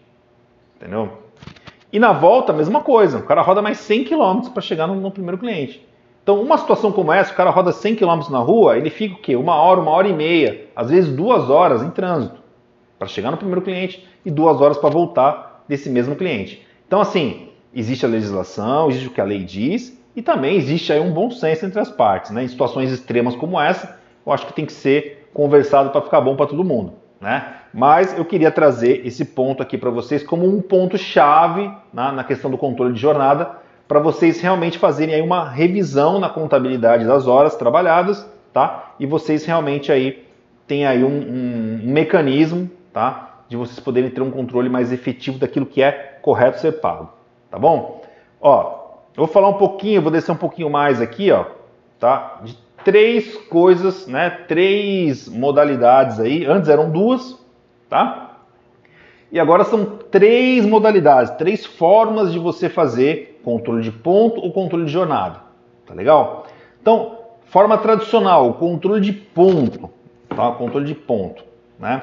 Entendeu? 0.76 1.23
E 1.94 1.98
na 2.00 2.12
volta, 2.12 2.52
a 2.52 2.56
mesma 2.56 2.80
coisa. 2.80 3.18
O 3.18 3.22
cara 3.22 3.40
roda 3.40 3.62
mais 3.62 3.78
100 3.78 4.02
km 4.02 4.48
para 4.52 4.60
chegar 4.60 4.88
no, 4.88 4.96
no, 4.96 5.12
primeiro 5.12 5.38
cliente. 5.38 5.80
Então, 6.24 6.42
uma 6.42 6.58
situação 6.58 6.90
como 6.90 7.12
essa, 7.12 7.32
o 7.32 7.36
cara 7.36 7.50
roda 7.50 7.70
100 7.70 7.94
km 7.94 8.30
na 8.30 8.40
rua, 8.40 8.76
ele 8.76 8.90
fica 8.90 9.14
o 9.14 9.18
quê? 9.18 9.36
Uma 9.36 9.54
hora, 9.54 9.80
uma 9.80 9.92
hora 9.92 10.08
e 10.08 10.12
meia, 10.12 10.66
às 10.74 10.90
vezes 10.90 11.14
duas 11.14 11.48
horas 11.48 11.84
em 11.84 11.90
trânsito 11.90 12.42
para 12.98 13.06
chegar 13.06 13.30
no 13.30 13.36
primeiro 13.36 13.62
cliente 13.62 14.04
e 14.24 14.30
duas 14.30 14.60
horas 14.60 14.76
para 14.76 14.90
voltar 14.90 15.64
desse 15.68 15.88
mesmo 15.88 16.16
cliente. 16.16 16.66
Então, 16.84 17.00
assim, 17.00 17.50
existe 17.72 18.04
a 18.04 18.08
legislação, 18.08 18.90
existe 18.90 19.06
o 19.06 19.12
que 19.12 19.20
a 19.20 19.24
lei 19.24 19.44
diz 19.44 19.96
e 20.16 20.20
também 20.20 20.56
existe 20.56 20.92
aí 20.92 20.98
um 20.98 21.12
bom 21.12 21.30
senso 21.30 21.64
entre 21.64 21.78
as 21.78 21.92
partes. 21.92 22.32
Né? 22.32 22.42
Em 22.42 22.48
situações 22.48 22.90
extremas 22.90 23.36
como 23.36 23.60
essa, 23.60 24.00
eu 24.26 24.32
acho 24.32 24.48
que 24.48 24.52
tem 24.52 24.66
que 24.66 24.72
ser 24.72 25.28
conversado 25.32 25.90
para 25.90 26.02
ficar 26.02 26.20
bom 26.20 26.34
para 26.34 26.46
todo 26.46 26.64
mundo. 26.64 27.03
Né? 27.24 27.54
Mas 27.72 28.14
eu 28.18 28.22
queria 28.22 28.50
trazer 28.50 29.00
esse 29.06 29.24
ponto 29.24 29.62
aqui 29.62 29.78
para 29.78 29.88
vocês 29.88 30.22
como 30.22 30.46
um 30.46 30.60
ponto 30.60 30.98
chave 30.98 31.72
na, 31.90 32.12
na 32.12 32.22
questão 32.22 32.50
do 32.50 32.58
controle 32.58 32.92
de 32.92 33.00
jornada, 33.00 33.50
para 33.88 33.98
vocês 33.98 34.42
realmente 34.42 34.78
fazerem 34.78 35.14
aí 35.14 35.22
uma 35.22 35.48
revisão 35.48 36.20
na 36.20 36.28
contabilidade 36.28 37.06
das 37.06 37.26
horas 37.26 37.56
trabalhadas, 37.56 38.28
tá? 38.52 38.92
E 39.00 39.06
vocês 39.06 39.46
realmente 39.46 39.90
aí 39.90 40.22
têm 40.66 40.84
aí 40.84 41.02
um, 41.02 41.08
um, 41.08 41.80
um 41.84 41.92
mecanismo, 41.94 42.70
tá? 42.92 43.38
De 43.48 43.56
vocês 43.56 43.80
poderem 43.80 44.10
ter 44.10 44.20
um 44.20 44.30
controle 44.30 44.68
mais 44.68 44.92
efetivo 44.92 45.38
daquilo 45.38 45.64
que 45.64 45.82
é 45.82 46.18
correto 46.20 46.60
ser 46.60 46.72
pago, 46.72 47.08
tá 47.50 47.58
bom? 47.58 48.02
Ó, 48.38 48.82
eu 49.16 49.24
vou 49.24 49.28
falar 49.28 49.48
um 49.48 49.54
pouquinho, 49.54 50.02
vou 50.02 50.12
descer 50.12 50.32
um 50.32 50.36
pouquinho 50.36 50.68
mais 50.68 51.00
aqui, 51.00 51.32
ó, 51.32 51.46
tá? 51.98 52.40
De 52.42 52.63
três 52.84 53.36
coisas, 53.48 54.06
né? 54.06 54.30
Três 54.30 55.28
modalidades 55.28 56.20
aí. 56.20 56.44
Antes 56.44 56.68
eram 56.68 56.90
duas, 56.90 57.38
tá? 57.88 58.38
E 59.32 59.40
agora 59.40 59.64
são 59.64 59.84
três 60.10 60.64
modalidades, 60.64 61.32
três 61.36 61.66
formas 61.66 62.32
de 62.32 62.38
você 62.38 62.68
fazer 62.68 63.40
controle 63.42 63.82
de 63.82 63.90
ponto 63.90 64.40
ou 64.40 64.52
controle 64.52 64.84
de 64.84 64.92
jornada. 64.92 65.40
Tá 65.86 65.92
legal? 65.92 66.46
Então, 66.80 67.18
forma 67.46 67.76
tradicional, 67.78 68.54
controle 68.54 69.00
de 69.00 69.12
ponto, 69.12 69.90
tá? 70.28 70.52
Controle 70.52 70.86
de 70.86 70.94
ponto, 70.94 71.44
né? 71.78 72.02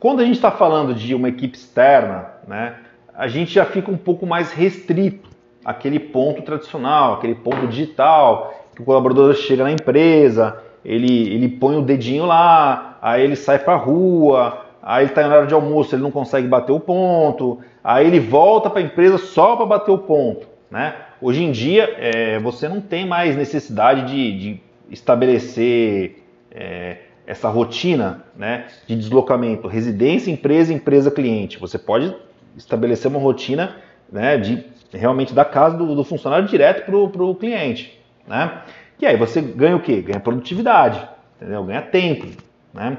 Quando 0.00 0.20
a 0.20 0.24
gente 0.24 0.34
está 0.34 0.50
falando 0.50 0.94
de 0.94 1.14
uma 1.14 1.28
equipe 1.28 1.56
externa, 1.56 2.32
né? 2.48 2.76
A 3.14 3.28
gente 3.28 3.52
já 3.52 3.64
fica 3.64 3.90
um 3.90 3.96
pouco 3.96 4.26
mais 4.26 4.52
restrito, 4.52 5.30
aquele 5.64 6.00
ponto 6.00 6.42
tradicional, 6.42 7.14
aquele 7.14 7.36
ponto 7.36 7.68
digital, 7.68 8.61
que 8.74 8.82
o 8.82 8.84
colaborador 8.84 9.34
chega 9.34 9.64
na 9.64 9.72
empresa, 9.72 10.56
ele, 10.84 11.32
ele 11.32 11.48
põe 11.48 11.76
o 11.76 11.82
dedinho 11.82 12.26
lá, 12.26 12.98
aí 13.00 13.22
ele 13.22 13.36
sai 13.36 13.58
para 13.58 13.76
rua, 13.76 14.64
aí 14.82 15.04
ele 15.04 15.10
está 15.10 15.22
em 15.22 15.26
hora 15.26 15.46
de 15.46 15.54
almoço, 15.54 15.94
ele 15.94 16.02
não 16.02 16.10
consegue 16.10 16.48
bater 16.48 16.72
o 16.72 16.80
ponto, 16.80 17.60
aí 17.82 18.06
ele 18.06 18.18
volta 18.18 18.68
para 18.68 18.80
a 18.80 18.84
empresa 18.84 19.18
só 19.18 19.56
para 19.56 19.66
bater 19.66 19.90
o 19.90 19.98
ponto. 19.98 20.46
Né? 20.70 20.94
Hoje 21.20 21.44
em 21.44 21.52
dia, 21.52 21.94
é, 21.98 22.38
você 22.38 22.68
não 22.68 22.80
tem 22.80 23.06
mais 23.06 23.36
necessidade 23.36 24.10
de, 24.10 24.38
de 24.38 24.60
estabelecer 24.90 26.24
é, 26.50 26.96
essa 27.26 27.48
rotina 27.48 28.24
né, 28.36 28.66
de 28.86 28.96
deslocamento, 28.96 29.68
residência, 29.68 30.30
empresa, 30.30 30.72
empresa, 30.72 31.10
cliente. 31.10 31.58
Você 31.58 31.78
pode 31.78 32.14
estabelecer 32.56 33.10
uma 33.10 33.20
rotina 33.20 33.76
né, 34.10 34.36
de 34.36 34.64
realmente 34.92 35.32
da 35.32 35.44
casa 35.44 35.76
do, 35.76 35.94
do 35.94 36.04
funcionário 36.04 36.46
direto 36.48 36.84
para 36.84 37.24
o 37.24 37.34
cliente. 37.34 38.01
Né? 38.26 38.62
E 39.00 39.06
aí 39.06 39.16
você 39.16 39.40
ganha 39.40 39.76
o 39.76 39.80
quê? 39.80 40.00
Ganha 40.00 40.20
produtividade, 40.20 41.06
entendeu? 41.36 41.64
ganha 41.64 41.82
tempo. 41.82 42.26
Né? 42.72 42.98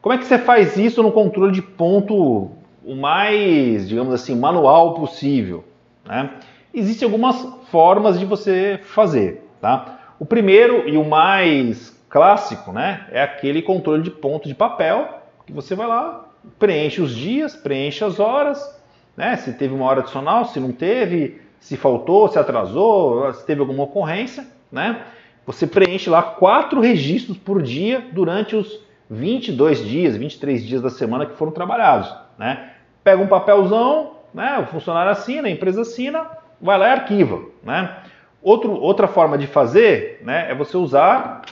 Como 0.00 0.14
é 0.14 0.18
que 0.18 0.24
você 0.24 0.38
faz 0.38 0.76
isso 0.76 1.02
no 1.02 1.12
controle 1.12 1.52
de 1.52 1.62
ponto 1.62 2.50
o 2.84 2.94
mais, 2.94 3.88
digamos 3.88 4.14
assim, 4.14 4.34
manual 4.34 4.94
possível? 4.94 5.64
Né? 6.06 6.30
Existem 6.72 7.06
algumas 7.06 7.42
formas 7.70 8.18
de 8.18 8.24
você 8.24 8.80
fazer. 8.82 9.46
Tá? 9.60 9.98
O 10.18 10.24
primeiro 10.24 10.88
e 10.88 10.96
o 10.96 11.04
mais 11.04 11.98
clássico 12.08 12.72
né, 12.72 13.06
é 13.10 13.22
aquele 13.22 13.62
controle 13.62 14.02
de 14.02 14.10
ponto 14.10 14.48
de 14.48 14.54
papel, 14.54 15.20
que 15.46 15.52
você 15.52 15.74
vai 15.74 15.86
lá, 15.86 16.26
preenche 16.58 17.00
os 17.00 17.14
dias, 17.14 17.54
preenche 17.54 18.04
as 18.04 18.18
horas, 18.18 18.78
né, 19.16 19.36
se 19.36 19.52
teve 19.52 19.74
uma 19.74 19.86
hora 19.86 20.00
adicional, 20.00 20.44
se 20.44 20.58
não 20.58 20.72
teve, 20.72 21.40
se 21.60 21.76
faltou, 21.76 22.28
se 22.28 22.38
atrasou, 22.38 23.32
se 23.32 23.46
teve 23.46 23.60
alguma 23.60 23.84
ocorrência. 23.84 24.46
Né, 24.70 25.02
você 25.46 25.66
preenche 25.66 26.08
lá 26.08 26.22
quatro 26.22 26.80
registros 26.80 27.36
por 27.36 27.60
dia 27.62 28.04
durante 28.12 28.54
os 28.54 28.80
22 29.10 29.84
dias, 29.84 30.16
23 30.16 30.64
dias 30.64 30.80
da 30.80 30.90
semana 30.90 31.26
que 31.26 31.36
foram 31.36 31.50
trabalhados. 31.50 32.14
Né? 32.38 32.70
Pega 33.02 33.20
um 33.20 33.26
papelzão, 33.26 34.12
né, 34.32 34.58
o 34.58 34.66
funcionário 34.66 35.10
assina, 35.10 35.48
a 35.48 35.50
empresa 35.50 35.80
assina, 35.80 36.26
vai 36.60 36.78
lá 36.78 36.88
e 36.88 36.92
arquiva. 36.92 37.40
Né? 37.64 37.96
Outro, 38.40 38.72
outra 38.72 39.08
forma 39.08 39.36
de 39.36 39.46
fazer 39.48 40.22
né, 40.24 40.50
é 40.50 40.54
você 40.54 40.76
usar 40.76 41.42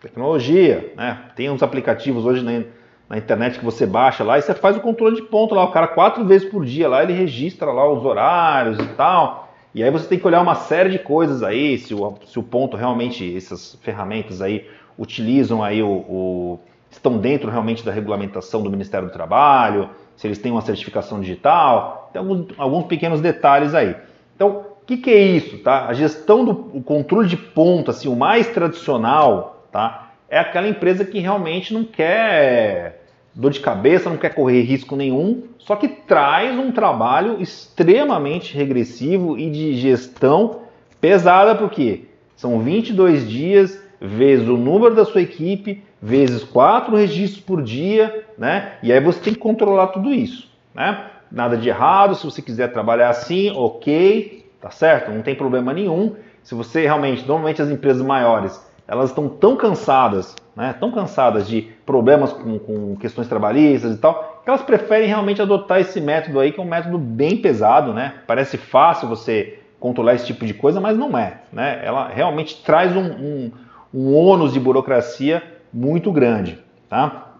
tecnologia. 0.00 0.92
Né? 0.96 1.18
Tem 1.34 1.50
uns 1.50 1.62
aplicativos 1.62 2.24
hoje 2.24 2.44
na, 2.44 2.62
na, 3.08 3.18
internet 3.18 3.58
que 3.58 3.64
você 3.64 3.84
baixa 3.84 4.22
lá 4.22 4.38
e 4.38 4.42
você 4.42 4.54
faz 4.54 4.76
o 4.76 4.80
controle 4.80 5.16
de 5.16 5.22
ponto 5.22 5.54
lá. 5.54 5.64
O 5.64 5.72
cara 5.72 5.88
quatro 5.88 6.24
vezes 6.24 6.48
por 6.48 6.64
dia 6.64 6.88
lá, 6.88 7.02
ele 7.02 7.12
registra 7.12 7.72
lá 7.72 7.90
os 7.90 8.04
horários 8.04 8.78
e 8.78 8.86
tal. 8.94 9.45
E 9.76 9.84
aí 9.84 9.90
você 9.90 10.08
tem 10.08 10.18
que 10.18 10.26
olhar 10.26 10.40
uma 10.40 10.54
série 10.54 10.88
de 10.88 10.98
coisas 10.98 11.42
aí, 11.42 11.76
se 11.76 11.92
o, 11.92 12.14
se 12.24 12.38
o 12.38 12.42
ponto 12.42 12.78
realmente, 12.78 13.36
essas 13.36 13.74
ferramentas 13.82 14.40
aí 14.40 14.66
utilizam 14.98 15.62
aí 15.62 15.82
o, 15.82 15.88
o 15.88 16.60
estão 16.90 17.18
dentro 17.18 17.50
realmente 17.50 17.84
da 17.84 17.92
regulamentação 17.92 18.62
do 18.62 18.70
Ministério 18.70 19.08
do 19.08 19.12
Trabalho, 19.12 19.90
se 20.16 20.26
eles 20.26 20.38
têm 20.38 20.50
uma 20.50 20.62
certificação 20.62 21.20
digital, 21.20 22.08
tem 22.10 22.20
alguns, 22.20 22.46
alguns 22.56 22.86
pequenos 22.86 23.20
detalhes 23.20 23.74
aí. 23.74 23.94
Então, 24.34 24.64
o 24.82 24.86
que, 24.86 24.96
que, 24.96 25.10
é 25.10 25.20
isso? 25.20 25.58
Tá? 25.58 25.86
A 25.86 25.92
gestão 25.92 26.42
do 26.42 26.52
o 26.72 26.82
controle 26.82 27.28
de 27.28 27.36
ponto, 27.36 27.90
assim, 27.90 28.08
o 28.08 28.16
mais 28.16 28.48
tradicional, 28.48 29.66
tá? 29.70 30.06
é 30.26 30.38
aquela 30.38 30.68
empresa 30.68 31.04
que 31.04 31.18
realmente 31.18 31.72
não 31.72 31.84
quer 31.84 32.95
dor 33.36 33.50
de 33.50 33.60
cabeça, 33.60 34.08
não 34.08 34.16
quer 34.16 34.34
correr 34.34 34.62
risco 34.62 34.96
nenhum, 34.96 35.42
só 35.58 35.76
que 35.76 35.86
traz 35.86 36.58
um 36.58 36.72
trabalho 36.72 37.40
extremamente 37.40 38.56
regressivo 38.56 39.38
e 39.38 39.50
de 39.50 39.74
gestão 39.74 40.62
pesada, 41.00 41.54
porque 41.54 42.06
são 42.34 42.60
22 42.60 43.28
dias 43.28 43.78
vezes 44.00 44.48
o 44.48 44.56
número 44.56 44.94
da 44.94 45.04
sua 45.04 45.20
equipe, 45.20 45.84
vezes 46.00 46.44
quatro 46.44 46.96
registros 46.96 47.42
por 47.42 47.62
dia, 47.62 48.24
né? 48.38 48.74
E 48.82 48.92
aí 48.92 49.00
você 49.00 49.20
tem 49.20 49.34
que 49.34 49.38
controlar 49.38 49.88
tudo 49.88 50.12
isso, 50.12 50.50
né? 50.74 51.10
Nada 51.30 51.56
de 51.56 51.68
errado, 51.68 52.14
se 52.14 52.24
você 52.24 52.40
quiser 52.40 52.72
trabalhar 52.72 53.10
assim, 53.10 53.50
ok, 53.50 54.46
tá 54.60 54.70
certo? 54.70 55.10
Não 55.10 55.22
tem 55.22 55.34
problema 55.34 55.74
nenhum. 55.74 56.14
Se 56.42 56.54
você 56.54 56.82
realmente, 56.82 57.26
normalmente 57.26 57.60
as 57.60 57.68
empresas 57.68 58.02
maiores, 58.02 58.64
elas 58.88 59.10
estão 59.10 59.28
tão 59.28 59.56
cansadas, 59.56 60.34
né? 60.54 60.74
Tão 60.78 60.92
cansadas 60.92 61.48
de 61.48 61.62
problemas 61.84 62.32
com, 62.32 62.58
com 62.58 62.96
questões 62.96 63.28
trabalhistas 63.28 63.94
e 63.94 63.98
tal, 63.98 64.40
que 64.42 64.48
elas 64.48 64.62
preferem 64.62 65.08
realmente 65.08 65.42
adotar 65.42 65.80
esse 65.80 66.00
método 66.00 66.38
aí, 66.38 66.52
que 66.52 66.60
é 66.60 66.62
um 66.62 66.68
método 66.68 66.98
bem 66.98 67.36
pesado, 67.36 67.92
né? 67.92 68.14
Parece 68.26 68.56
fácil 68.56 69.08
você 69.08 69.58
controlar 69.80 70.14
esse 70.14 70.26
tipo 70.26 70.46
de 70.46 70.54
coisa, 70.54 70.80
mas 70.80 70.96
não 70.96 71.16
é, 71.18 71.40
né? 71.52 71.80
Ela 71.84 72.08
realmente 72.08 72.62
traz 72.62 72.94
um, 72.96 73.04
um, 73.04 73.52
um 73.92 74.14
ônus 74.14 74.52
de 74.52 74.60
burocracia 74.60 75.42
muito 75.72 76.12
grande, 76.12 76.58
tá? 76.88 77.34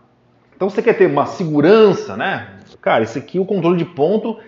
Então 0.55 0.69
você 0.69 0.83
quer 0.83 0.95
ter 0.95 1.07
uma 1.07 1.27
segurança, 1.27 2.17
né? 2.17 2.49
Cara, 2.81 3.05
isso 3.05 3.19
aqui, 3.19 3.39
o 3.39 3.45
controle 3.45 3.77
de 3.77 3.85
ponto 3.85 4.39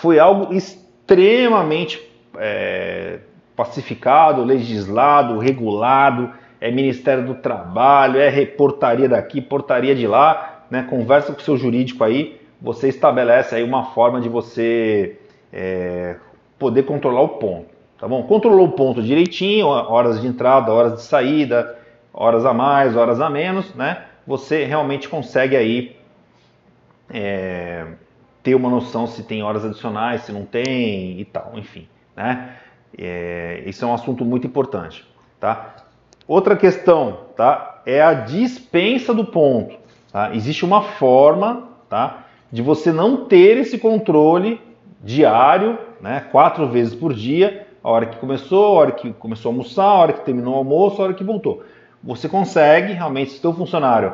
foi 0.00 0.18
algo 0.18 0.52
extremamente 0.52 2.00
é, 2.36 3.20
pacificado, 3.56 4.44
legislado, 4.44 5.38
regulado, 5.38 6.32
é 6.60 6.70
Ministério 6.70 7.24
do 7.26 7.34
Trabalho, 7.34 8.18
é 8.18 8.28
reportaria 8.28 9.08
daqui, 9.08 9.40
portaria 9.40 9.94
de 9.94 10.06
lá, 10.06 10.64
né? 10.70 10.86
Conversa 10.88 11.32
com 11.32 11.40
o 11.40 11.42
seu 11.42 11.56
jurídico 11.56 12.02
aí, 12.02 12.40
você 12.60 12.88
estabelece 12.88 13.54
aí 13.54 13.62
uma 13.62 13.92
forma 13.92 14.20
de 14.20 14.28
você 14.28 15.18
é, 15.52 16.16
poder 16.58 16.84
controlar 16.84 17.20
o 17.20 17.28
ponto, 17.28 17.66
tá 17.98 18.08
bom? 18.08 18.22
Controlou 18.22 18.68
o 18.68 18.72
ponto 18.72 19.02
direitinho, 19.02 19.66
horas 19.66 20.20
de 20.20 20.26
entrada, 20.26 20.72
horas 20.72 20.94
de 20.94 21.02
saída, 21.02 21.78
horas 22.12 22.46
a 22.46 22.54
mais, 22.54 22.96
horas 22.96 23.20
a 23.20 23.28
menos, 23.28 23.74
né? 23.74 24.04
Você 24.26 24.64
realmente 24.64 25.08
consegue 25.08 25.56
aí 25.56 25.96
é, 27.10 27.86
ter 28.42 28.54
uma 28.54 28.70
noção 28.70 29.06
se 29.06 29.22
tem 29.22 29.42
horas 29.42 29.64
adicionais, 29.64 30.22
se 30.22 30.32
não 30.32 30.46
tem 30.46 31.20
e 31.20 31.24
tal, 31.26 31.52
enfim, 31.56 31.86
né? 32.16 32.56
É, 32.98 33.62
isso 33.66 33.84
é 33.84 33.88
um 33.88 33.94
assunto 33.94 34.24
muito 34.24 34.46
importante, 34.46 35.04
tá? 35.40 35.74
Outra 36.26 36.56
questão, 36.56 37.18
tá? 37.36 37.82
É 37.84 38.02
a 38.02 38.14
dispensa 38.14 39.12
do 39.12 39.24
ponto. 39.24 39.76
Tá? 40.10 40.34
Existe 40.34 40.64
uma 40.64 40.82
forma, 40.82 41.68
tá? 41.88 42.24
De 42.50 42.62
você 42.62 42.92
não 42.92 43.26
ter 43.26 43.58
esse 43.58 43.78
controle 43.78 44.60
diário, 45.02 45.78
né? 46.00 46.26
Quatro 46.30 46.68
vezes 46.68 46.94
por 46.94 47.12
dia, 47.12 47.66
a 47.82 47.90
hora 47.90 48.06
que 48.06 48.16
começou, 48.16 48.64
a 48.64 48.80
hora 48.80 48.92
que 48.92 49.12
começou 49.12 49.50
a 49.50 49.52
almoçar, 49.52 49.84
a 49.84 49.94
hora 49.94 50.12
que 50.12 50.24
terminou 50.24 50.54
o 50.54 50.58
almoço, 50.58 51.02
a 51.02 51.04
hora 51.04 51.14
que 51.14 51.24
voltou 51.24 51.62
você 52.04 52.28
consegue 52.28 52.92
realmente, 52.92 53.30
se 53.30 53.38
o 53.38 53.40
seu 53.40 53.54
funcionário 53.54 54.12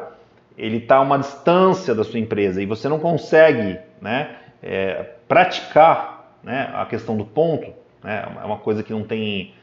ele 0.57 0.77
está 0.77 0.97
a 0.97 1.01
uma 1.01 1.19
distância 1.19 1.95
da 1.95 2.05
sua 2.05 2.21
empresa 2.21 2.63
e 2.63 2.67
você 2.67 2.89
não 2.89 3.01
consegue 3.01 3.79
né, 4.01 4.37
é, 4.63 5.15
praticar 5.27 6.37
né, 6.43 6.71
a 6.75 6.87
questão 6.87 7.17
do 7.17 7.25
ponto, 7.25 7.73
né, 8.03 8.29
é 8.43 8.45
uma 8.45 8.59
coisa 8.59 8.83
que 8.83 8.93
não 8.93 9.03
tem, 9.03 9.55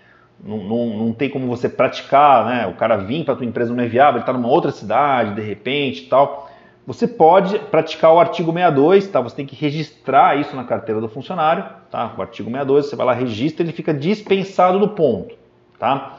não, 0.44 0.58
não, 0.58 0.98
não 0.98 1.13
tem 1.13 1.29
como 1.29 1.48
você 1.48 1.67
praticar, 1.67 2.46
né, 2.46 2.67
o 2.67 2.74
cara 2.74 2.98
vir 2.98 3.25
para 3.25 3.36
tua 3.36 3.46
empresa 3.46 3.74
não 3.74 3.84
é 3.84 3.88
viável, 3.88 4.15
ele 4.15 4.22
está 4.22 4.34
numa 4.34 4.50
outra 4.50 4.72
cidade, 4.72 5.36
de 5.36 5.41
repente 5.41 6.08
tal, 6.08 6.50
você 6.88 7.06
pode 7.06 7.60
praticar 7.60 8.13
o 8.13 8.20
artigo 8.20 8.50
62, 8.50 9.08
tá? 9.10 9.20
Você 9.20 9.36
tem 9.36 9.46
que 9.46 9.58
registrar 9.58 10.39
isso 10.39 10.56
na 10.56 10.63
carteira 10.63 11.01
do 11.01 11.10
funcionário, 11.10 11.65
tá? 11.91 12.15
O 12.17 12.22
artigo 12.22 12.50
62, 12.50 12.86
você 12.86 12.96
vai 12.96 13.06
lá, 13.08 13.13
registra, 13.13 13.62
ele 13.62 13.74
fica 13.74 13.94
dispensado 13.94 14.79
do 14.79 14.88
ponto, 14.88 15.36
tá? 15.77 16.17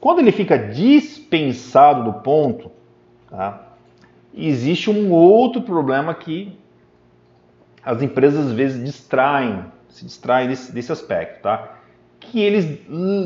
Quando 0.00 0.18
ele 0.18 0.32
fica 0.32 0.58
dispensado 0.58 2.02
do 2.02 2.14
ponto, 2.14 2.72
tá, 3.30 3.68
existe 4.34 4.90
um 4.90 5.12
outro 5.12 5.62
problema 5.62 6.12
que 6.12 6.58
as 7.84 8.02
empresas 8.02 8.48
às 8.48 8.52
vezes 8.52 8.84
distraem, 8.84 9.64
se 9.90 10.04
distraem 10.04 10.48
desse, 10.48 10.72
desse 10.72 10.90
aspecto, 10.90 11.42
tá? 11.42 11.76
Que 12.18 12.40
eles 12.40 12.66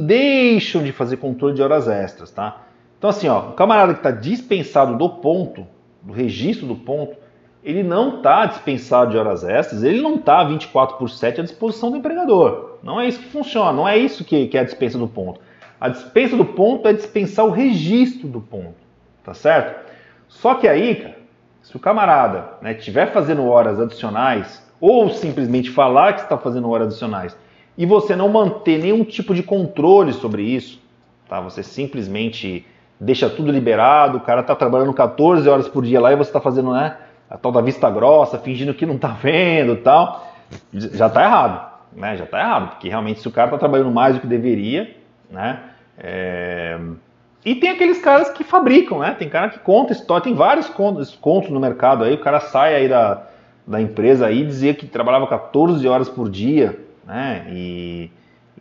deixam 0.07 0.83
de 0.83 0.93
fazer 0.93 1.19
controle 1.19 1.55
de 1.55 1.63
horas 1.63 1.89
extras, 1.89 2.31
tá? 2.31 2.63
Então 2.99 3.11
assim, 3.11 3.29
ó, 3.29 3.51
o 3.51 3.53
camarada 3.53 3.93
que 3.93 4.01
está 4.01 4.11
dispensado 4.11 4.97
do 4.97 5.09
ponto, 5.09 5.67
do 6.03 6.13
registro 6.13 6.67
do 6.67 6.77
ponto, 6.77 7.17
ele 7.63 7.83
não 7.83 8.17
está 8.17 8.45
dispensado 8.47 9.11
de 9.11 9.17
horas 9.17 9.43
extras, 9.43 9.83
ele 9.83 10.01
não 10.01 10.17
está 10.17 10.45
24 10.45 10.97
por 10.97 11.09
7 11.09 11.41
à 11.41 11.45
disposição 11.45 11.91
do 11.91 11.97
empregador. 11.97 12.79
Não 12.83 13.01
é 13.01 13.09
isso 13.09 13.19
que 13.19 13.29
funciona, 13.29 13.73
não 13.73 13.89
é 13.89 13.97
isso 13.97 14.25
que, 14.25 14.47
que 14.49 14.59
é 14.59 14.61
a 14.61 14.65
dispensa 14.65 14.99
do 14.99 15.09
ponto. 15.09 15.41
A 15.81 15.89
dispensa 15.89 16.37
do 16.37 16.45
ponto 16.45 16.87
é 16.87 16.93
dispensar 16.93 17.45
o 17.45 17.51
registro 17.51 18.29
do 18.29 18.41
ponto, 18.41 18.77
tá 19.25 19.33
certo? 19.33 19.91
Só 20.29 20.55
que 20.55 20.69
aí, 20.69 20.97
cara, 20.97 21.17
se 21.63 21.75
o 21.77 21.81
camarada 21.81 22.51
né, 22.61 22.77
fazendo 23.13 23.47
horas 23.47 23.81
adicionais 23.81 24.63
ou 24.85 25.09
simplesmente 25.09 25.71
falar 25.71 26.13
que 26.13 26.21
está 26.21 26.37
fazendo 26.37 26.69
horas 26.69 26.89
adicionais 26.89 27.35
e 27.77 27.87
você 27.87 28.15
não 28.15 28.29
manter 28.29 28.79
nenhum 28.79 29.03
tipo 29.03 29.35
de 29.35 29.43
controle 29.43 30.13
sobre 30.13 30.43
isso, 30.43 30.79
tá? 31.27 31.41
Você 31.41 31.63
simplesmente 31.63 32.67
deixa 33.01 33.31
tudo 33.31 33.51
liberado, 33.51 34.19
o 34.19 34.21
cara 34.21 34.43
está 34.43 34.55
trabalhando 34.55 34.93
14 34.93 35.49
horas 35.49 35.67
por 35.67 35.87
dia 35.87 35.99
lá 35.99 36.13
e 36.13 36.17
você 36.17 36.29
está 36.29 36.41
fazendo 36.41 36.71
né, 36.75 36.99
a 37.31 37.39
tal 37.39 37.51
da 37.51 37.63
vista 37.63 37.89
grossa, 37.89 38.39
fingindo 38.39 38.75
que 38.75 38.85
não 38.85 38.97
está 38.97 39.09
vendo 39.09 39.77
tal, 39.77 40.31
já 40.71 41.07
está 41.07 41.23
errado. 41.23 41.73
né? 41.97 42.19
Já 42.19 42.25
está 42.25 42.39
errado, 42.39 42.69
porque 42.73 42.87
realmente 42.87 43.21
se 43.21 43.29
o 43.29 43.31
cara 43.31 43.47
está 43.47 43.59
trabalhando 43.59 43.91
mais 43.91 44.15
do 44.15 44.21
que 44.21 44.27
deveria, 44.27 44.95
né? 45.31 45.61
É... 45.97 46.79
E 47.43 47.55
tem 47.55 47.71
aqueles 47.71 48.03
caras 48.03 48.29
que 48.29 48.45
fabricam, 48.45 48.99
né? 48.99 49.15
Tem 49.19 49.31
cara 49.31 49.49
que 49.49 49.61
conta 49.61 49.93
história, 49.93 50.25
tem 50.25 50.35
vários 50.35 50.69
contos, 50.69 51.15
contos 51.15 51.49
no 51.49 51.59
mercado 51.59 52.05
aí, 52.05 52.13
o 52.13 52.21
cara 52.21 52.41
sai 52.41 52.75
aí 52.75 52.89
da, 52.89 53.23
da 53.67 53.81
empresa 53.81 54.27
aí 54.27 54.45
dizia 54.45 54.75
que 54.75 54.87
trabalhava 54.87 55.27
14 55.27 55.87
horas 55.89 56.09
por 56.09 56.29
dia, 56.29 56.79
né? 57.07 57.47
E, 57.51 58.11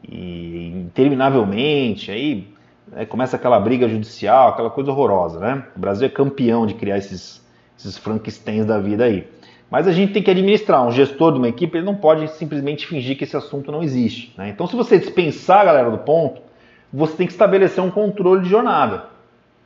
e 0.08 0.68
interminavelmente, 0.86 2.12
aí 2.12 2.48
né, 2.92 3.06
começa 3.06 3.36
aquela 3.36 3.60
briga 3.60 3.88
judicial, 3.88 4.50
aquela 4.50 4.70
coisa 4.70 4.92
horrorosa, 4.92 5.40
né? 5.40 5.64
O 5.76 5.80
Brasil 5.80 6.08
é 6.08 6.10
campeão 6.10 6.66
de 6.66 6.74
criar 6.74 6.98
esses, 6.98 7.46
esses 7.78 7.98
Frankensteins 7.98 8.66
da 8.66 8.80
vida 8.80 9.04
aí. 9.06 9.28
Mas 9.70 9.88
a 9.88 9.92
gente 9.92 10.14
tem 10.14 10.22
que 10.22 10.30
administrar. 10.30 10.86
Um 10.86 10.92
gestor 10.92 11.32
de 11.32 11.40
uma 11.40 11.48
equipe 11.48 11.78
ele 11.78 11.86
não 11.86 11.96
pode 11.96 12.28
simplesmente 12.34 12.86
fingir 12.86 13.18
que 13.18 13.24
esse 13.24 13.36
assunto 13.36 13.72
não 13.72 13.82
existe. 13.82 14.32
Né? 14.38 14.50
Então, 14.50 14.68
se 14.68 14.76
você 14.76 15.00
dispensar 15.00 15.62
a 15.62 15.66
galera 15.66 15.90
do 15.90 15.98
ponto, 15.98 16.42
você 16.94 17.16
tem 17.16 17.26
que 17.26 17.34
estabelecer 17.34 17.84
um 17.84 17.90
controle 17.90 18.44
de 18.44 18.50
jornada. 18.50 19.06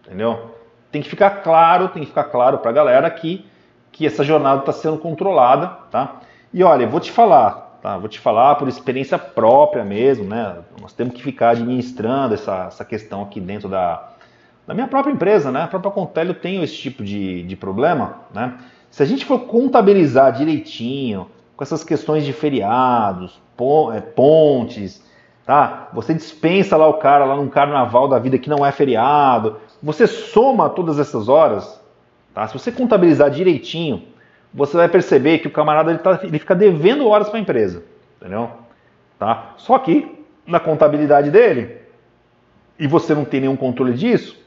Entendeu? 0.05 0.55
Tem 0.89 1.01
que 1.01 1.09
ficar 1.09 1.41
claro, 1.41 1.89
tem 1.89 2.03
que 2.03 2.07
ficar 2.07 2.23
claro 2.23 2.59
para 2.59 2.71
a 2.71 2.73
galera 2.73 3.09
que, 3.09 3.45
que 3.97 4.05
essa 4.05 4.23
jornada 4.23 4.59
está 4.59 4.71
sendo 4.71 4.97
controlada. 4.99 5.69
Tá? 5.89 6.17
E 6.53 6.63
olha, 6.63 6.85
vou 6.85 6.99
te 6.99 7.11
falar, 7.11 7.79
tá? 7.81 7.97
vou 7.97 8.07
te 8.07 8.19
falar 8.19 8.55
por 8.55 8.67
experiência 8.67 9.17
própria 9.17 9.83
mesmo. 9.83 10.25
Né? 10.25 10.57
Nós 10.79 10.93
temos 10.93 11.15
que 11.15 11.23
ficar 11.23 11.49
administrando 11.49 12.35
essa, 12.35 12.65
essa 12.65 12.85
questão 12.85 13.23
aqui 13.23 13.41
dentro 13.41 13.67
da, 13.67 14.09
da 14.67 14.75
minha 14.75 14.87
própria 14.87 15.11
empresa. 15.11 15.51
Né? 15.51 15.63
A 15.63 15.67
própria 15.67 15.91
Contelho 15.91 16.35
tem 16.35 16.61
esse 16.61 16.75
tipo 16.75 17.03
de, 17.03 17.41
de 17.41 17.55
problema. 17.55 18.19
Né? 18.31 18.53
Se 18.91 19.01
a 19.01 19.05
gente 19.05 19.25
for 19.25 19.39
contabilizar 19.39 20.31
direitinho, 20.31 21.27
com 21.55 21.63
essas 21.63 21.83
questões 21.83 22.23
de 22.23 22.31
feriados, 22.31 23.41
é, 23.95 23.99
pontes, 23.99 25.03
tá? 25.43 25.89
Você 25.91 26.13
dispensa 26.13 26.77
lá 26.77 26.87
o 26.87 26.99
cara 26.99 27.25
lá 27.25 27.35
num 27.35 27.49
carnaval 27.49 28.07
da 28.07 28.19
vida 28.19 28.37
que 28.37 28.47
não 28.47 28.63
é 28.63 28.71
feriado, 28.71 29.57
você 29.81 30.05
soma 30.05 30.69
todas 30.69 30.99
essas 30.99 31.27
horas, 31.27 31.81
tá? 32.37 32.47
Se 32.47 32.53
você 32.53 32.71
contabilizar 32.71 33.31
direitinho, 33.31 34.03
você 34.53 34.77
vai 34.77 34.87
perceber 34.87 35.39
que 35.39 35.47
o 35.47 35.51
camarada 35.51 35.89
ele, 35.89 35.97
tá, 35.97 36.19
ele 36.21 36.37
fica 36.37 36.53
devendo 36.53 37.07
horas 37.07 37.29
para 37.29 37.39
a 37.39 37.41
empresa, 37.41 37.83
entendeu? 38.21 38.51
Tá? 39.17 39.55
Só 39.57 39.79
que 39.79 40.23
na 40.45 40.59
contabilidade 40.59 41.31
dele, 41.31 41.77
e 42.77 42.85
você 42.85 43.15
não 43.15 43.25
tem 43.25 43.41
nenhum 43.41 43.55
controle 43.55 43.91
disso, 43.93 44.37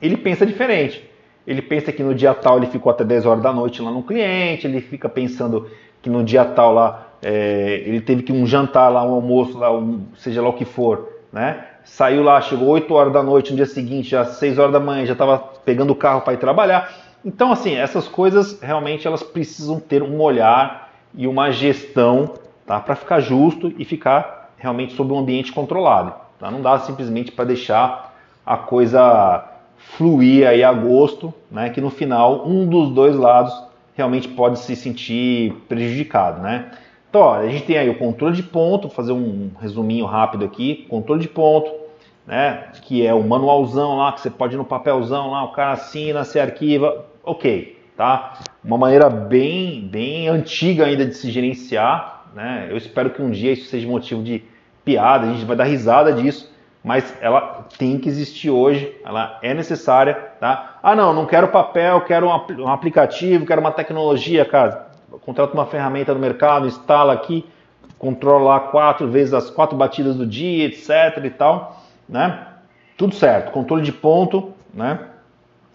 ele 0.00 0.16
pensa 0.16 0.46
diferente. 0.46 1.10
Ele 1.46 1.60
pensa 1.60 1.92
que 1.92 2.02
no 2.02 2.14
dia 2.14 2.32
tal 2.32 2.56
ele 2.56 2.68
ficou 2.68 2.90
até 2.90 3.04
10 3.04 3.26
horas 3.26 3.42
da 3.42 3.52
noite 3.52 3.82
lá 3.82 3.90
no 3.90 4.02
cliente, 4.02 4.66
ele 4.66 4.80
fica 4.80 5.06
pensando 5.06 5.70
que 6.00 6.08
no 6.08 6.24
dia 6.24 6.46
tal 6.46 6.72
lá 6.72 7.08
é, 7.20 7.82
ele 7.84 8.00
teve 8.00 8.22
que 8.22 8.32
um 8.32 8.46
jantar 8.46 8.88
lá, 8.88 9.04
um 9.04 9.12
almoço 9.12 9.58
lá, 9.58 9.70
um, 9.70 10.06
seja 10.16 10.40
lá 10.40 10.48
o 10.48 10.54
que 10.54 10.64
for, 10.64 11.18
né? 11.30 11.66
Saiu 11.84 12.22
lá, 12.22 12.40
chegou 12.40 12.68
8 12.68 12.92
horas 12.94 13.12
da 13.12 13.22
noite 13.22 13.50
no 13.50 13.56
dia 13.56 13.66
seguinte, 13.66 14.08
já 14.08 14.24
6 14.24 14.58
horas 14.58 14.72
da 14.72 14.80
manhã, 14.80 15.04
já 15.04 15.12
estava 15.12 15.38
pegando 15.38 15.92
o 15.92 15.96
carro 15.96 16.22
para 16.22 16.32
ir 16.32 16.38
trabalhar. 16.38 17.09
Então, 17.24 17.52
assim, 17.52 17.74
essas 17.74 18.08
coisas 18.08 18.60
realmente 18.60 19.06
elas 19.06 19.22
precisam 19.22 19.78
ter 19.78 20.02
um 20.02 20.20
olhar 20.20 20.90
e 21.14 21.26
uma 21.26 21.50
gestão 21.50 22.34
tá? 22.66 22.80
para 22.80 22.94
ficar 22.94 23.20
justo 23.20 23.72
e 23.76 23.84
ficar 23.84 24.52
realmente 24.56 24.94
sob 24.94 25.12
um 25.12 25.18
ambiente 25.18 25.52
controlado. 25.52 26.14
Tá? 26.38 26.50
Não 26.50 26.62
dá 26.62 26.78
simplesmente 26.78 27.32
para 27.32 27.44
deixar 27.44 28.14
a 28.44 28.56
coisa 28.56 29.44
fluir 29.76 30.46
aí 30.46 30.62
a 30.62 30.72
gosto, 30.72 31.32
né, 31.50 31.70
que 31.70 31.80
no 31.80 31.90
final 31.90 32.46
um 32.46 32.66
dos 32.66 32.90
dois 32.90 33.16
lados 33.16 33.54
realmente 33.94 34.28
pode 34.28 34.58
se 34.58 34.76
sentir 34.76 35.52
prejudicado, 35.68 36.40
né? 36.40 36.70
Então, 37.08 37.22
ó, 37.22 37.34
a 37.34 37.48
gente 37.48 37.64
tem 37.64 37.76
aí 37.76 37.90
o 37.90 37.98
controle 37.98 38.36
de 38.36 38.42
ponto, 38.42 38.88
vou 38.88 38.96
fazer 38.96 39.12
um 39.12 39.50
resuminho 39.60 40.06
rápido 40.06 40.44
aqui, 40.44 40.86
controle 40.88 41.20
de 41.20 41.28
ponto, 41.28 41.70
né, 42.26 42.68
que 42.82 43.04
é 43.04 43.12
o 43.12 43.22
manualzão 43.22 43.96
lá, 43.96 44.12
que 44.12 44.20
você 44.20 44.30
pode 44.30 44.54
ir 44.54 44.58
no 44.58 44.64
papelzão 44.64 45.30
lá, 45.30 45.44
o 45.44 45.52
cara 45.52 45.72
assina, 45.72 46.22
se 46.22 46.38
arquiva, 46.38 47.04
ok, 47.24 47.78
tá? 47.96 48.38
Uma 48.64 48.78
maneira 48.78 49.08
bem, 49.08 49.82
bem 49.82 50.28
antiga 50.28 50.86
ainda 50.86 51.04
de 51.04 51.14
se 51.14 51.30
gerenciar, 51.30 52.26
né? 52.34 52.68
Eu 52.70 52.76
espero 52.76 53.10
que 53.10 53.22
um 53.22 53.30
dia 53.30 53.52
isso 53.52 53.66
seja 53.66 53.86
motivo 53.88 54.22
de 54.22 54.42
piada, 54.84 55.26
a 55.26 55.32
gente 55.32 55.44
vai 55.44 55.56
dar 55.56 55.64
risada 55.64 56.12
disso, 56.12 56.50
mas 56.82 57.14
ela 57.20 57.66
tem 57.78 57.98
que 57.98 58.08
existir 58.08 58.50
hoje, 58.50 58.94
ela 59.04 59.38
é 59.42 59.52
necessária, 59.52 60.14
tá? 60.40 60.78
Ah, 60.82 60.96
não, 60.96 61.12
não 61.12 61.26
quero 61.26 61.48
papel, 61.48 62.00
quero 62.02 62.26
um, 62.26 62.68
aplicativo, 62.68 63.44
quero 63.44 63.60
uma 63.60 63.72
tecnologia, 63.72 64.44
cara. 64.44 64.88
Contrata 65.24 65.52
uma 65.52 65.66
ferramenta 65.66 66.14
no 66.14 66.20
mercado, 66.20 66.66
instala 66.66 67.12
aqui, 67.12 67.44
controla 67.98 68.44
lá 68.44 68.60
quatro 68.60 69.08
vezes 69.08 69.34
as 69.34 69.50
quatro 69.50 69.76
batidas 69.76 70.16
do 70.16 70.26
dia, 70.26 70.64
etc 70.64 71.22
e 71.22 71.30
tal, 71.30 71.82
né? 72.08 72.46
Tudo 72.96 73.14
certo. 73.14 73.50
Controle 73.50 73.82
de 73.82 73.92
ponto, 73.92 74.52
né? 74.72 75.09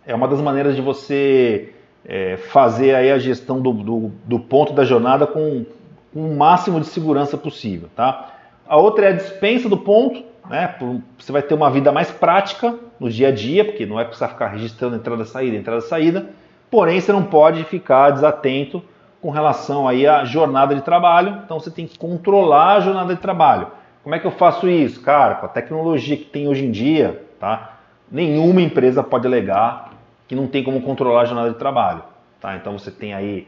É 0.05 0.13
uma 0.13 0.27
das 0.27 0.39
maneiras 0.39 0.75
de 0.75 0.81
você 0.81 1.73
é, 2.05 2.37
fazer 2.37 2.93
aí 2.95 3.11
a 3.11 3.17
gestão 3.17 3.59
do, 3.59 3.73
do, 3.73 4.11
do 4.23 4.39
ponto 4.39 4.73
da 4.73 4.83
jornada 4.83 5.25
com, 5.25 5.65
com 6.13 6.31
o 6.31 6.35
máximo 6.35 6.79
de 6.79 6.85
segurança 6.85 7.37
possível, 7.37 7.89
tá? 7.95 8.33
A 8.67 8.77
outra 8.77 9.05
é 9.05 9.09
a 9.09 9.13
dispensa 9.13 9.67
do 9.67 9.77
ponto, 9.77 10.23
né? 10.49 10.75
Você 11.17 11.31
vai 11.31 11.41
ter 11.41 11.53
uma 11.53 11.69
vida 11.69 11.91
mais 11.91 12.11
prática 12.11 12.75
no 12.99 13.09
dia 13.09 13.29
a 13.29 13.31
dia, 13.31 13.65
porque 13.65 13.85
não 13.85 13.99
é 13.99 14.05
precisar 14.05 14.29
ficar 14.29 14.47
registrando 14.47 14.95
entrada 14.95 15.25
saída, 15.25 15.55
entrada 15.55 15.81
saída. 15.81 16.29
Porém, 16.69 16.99
você 16.99 17.11
não 17.11 17.23
pode 17.23 17.63
ficar 17.63 18.11
desatento 18.11 18.83
com 19.21 19.29
relação 19.29 19.87
aí 19.87 20.05
à 20.07 20.23
jornada 20.23 20.75
de 20.75 20.81
trabalho. 20.81 21.41
Então, 21.43 21.59
você 21.59 21.71
tem 21.71 21.87
que 21.87 21.97
controlar 21.97 22.75
a 22.75 22.79
jornada 22.79 23.15
de 23.15 23.21
trabalho. 23.21 23.67
Como 24.03 24.13
é 24.13 24.19
que 24.19 24.25
eu 24.25 24.31
faço 24.31 24.67
isso? 24.67 25.01
Cara, 25.01 25.35
com 25.35 25.45
a 25.47 25.49
tecnologia 25.49 26.15
que 26.15 26.25
tem 26.25 26.47
hoje 26.47 26.65
em 26.65 26.71
dia, 26.71 27.23
tá? 27.39 27.79
Nenhuma 28.11 28.61
empresa 28.61 29.01
pode 29.01 29.25
alegar 29.25 29.94
que 30.27 30.35
não 30.35 30.47
tem 30.47 30.63
como 30.63 30.81
controlar 30.81 31.21
a 31.21 31.25
jornada 31.25 31.51
de 31.51 31.57
trabalho, 31.57 32.03
tá? 32.39 32.55
Então, 32.55 32.77
você 32.77 32.91
tem 32.91 33.13
aí 33.13 33.47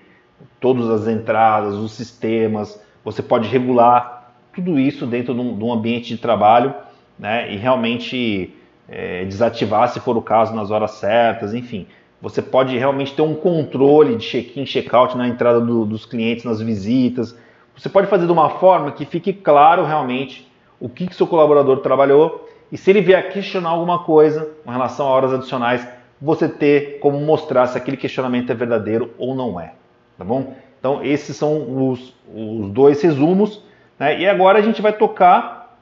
todas 0.59 0.89
as 0.89 1.07
entradas, 1.07 1.75
os 1.75 1.91
sistemas, 1.93 2.81
você 3.03 3.23
pode 3.23 3.47
regular 3.47 4.33
tudo 4.53 4.79
isso 4.79 5.05
dentro 5.05 5.33
de 5.33 5.39
um, 5.39 5.71
ambiente 5.71 6.09
de 6.09 6.17
trabalho 6.17 6.73
né, 7.17 7.53
e 7.53 7.57
realmente 7.57 8.53
é, 8.89 9.23
desativar 9.25 9.87
se 9.89 9.99
for 9.99 10.17
o 10.17 10.21
caso 10.21 10.55
nas 10.55 10.71
horas 10.71 10.91
certas, 10.91 11.53
enfim. 11.53 11.87
Você 12.21 12.41
pode 12.41 12.75
realmente 12.77 13.13
ter 13.13 13.21
um 13.21 13.35
controle 13.35 14.15
de 14.15 14.25
check-in, 14.25 14.65
check-out 14.65 15.15
na 15.15 15.27
entrada 15.27 15.61
do, 15.61 15.85
dos 15.85 16.05
clientes, 16.05 16.43
nas 16.43 16.59
visitas. 16.59 17.37
Você 17.75 17.87
pode 17.87 18.07
fazer 18.07 18.25
de 18.25 18.31
uma 18.31 18.49
forma 18.49 18.91
que 18.91 19.05
fique 19.05 19.31
claro 19.31 19.85
realmente 19.85 20.51
o 20.79 20.89
que, 20.89 21.05
que 21.05 21.15
seu 21.15 21.27
colaborador 21.27 21.77
trabalhou 21.77 22.49
e 22.71 22.77
se 22.77 22.89
ele 22.89 23.01
vier 23.01 23.29
questionar 23.31 23.69
alguma 23.69 24.03
coisa 24.03 24.49
com 24.65 24.71
relação 24.71 25.05
a 25.07 25.09
horas 25.09 25.33
adicionais, 25.33 25.87
você 26.21 26.49
ter 26.49 26.99
como 26.99 27.19
mostrar 27.19 27.67
se 27.67 27.77
aquele 27.77 27.97
questionamento 27.97 28.51
é 28.51 28.55
verdadeiro 28.55 29.13
ou 29.17 29.35
não 29.35 29.59
é, 29.59 29.73
tá 30.17 30.23
bom? 30.23 30.55
Então 30.79 31.03
esses 31.03 31.35
são 31.35 31.89
os, 31.89 32.13
os 32.33 32.69
dois 32.71 33.01
resumos, 33.01 33.63
né? 33.99 34.19
E 34.19 34.27
agora 34.27 34.59
a 34.59 34.61
gente 34.61 34.81
vai 34.81 34.93
tocar 34.93 35.77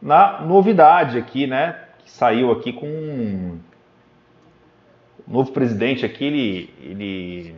na 0.00 0.40
novidade 0.42 1.18
aqui, 1.18 1.46
né? 1.46 1.78
Que 1.98 2.10
saiu 2.10 2.52
aqui 2.52 2.72
com 2.72 2.86
um 2.86 3.58
novo 5.26 5.50
presidente 5.52 6.04
aqui, 6.04 6.24
ele, 6.24 6.70
ele 6.80 7.54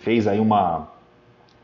fez 0.00 0.26
aí 0.26 0.38
uma, 0.38 0.88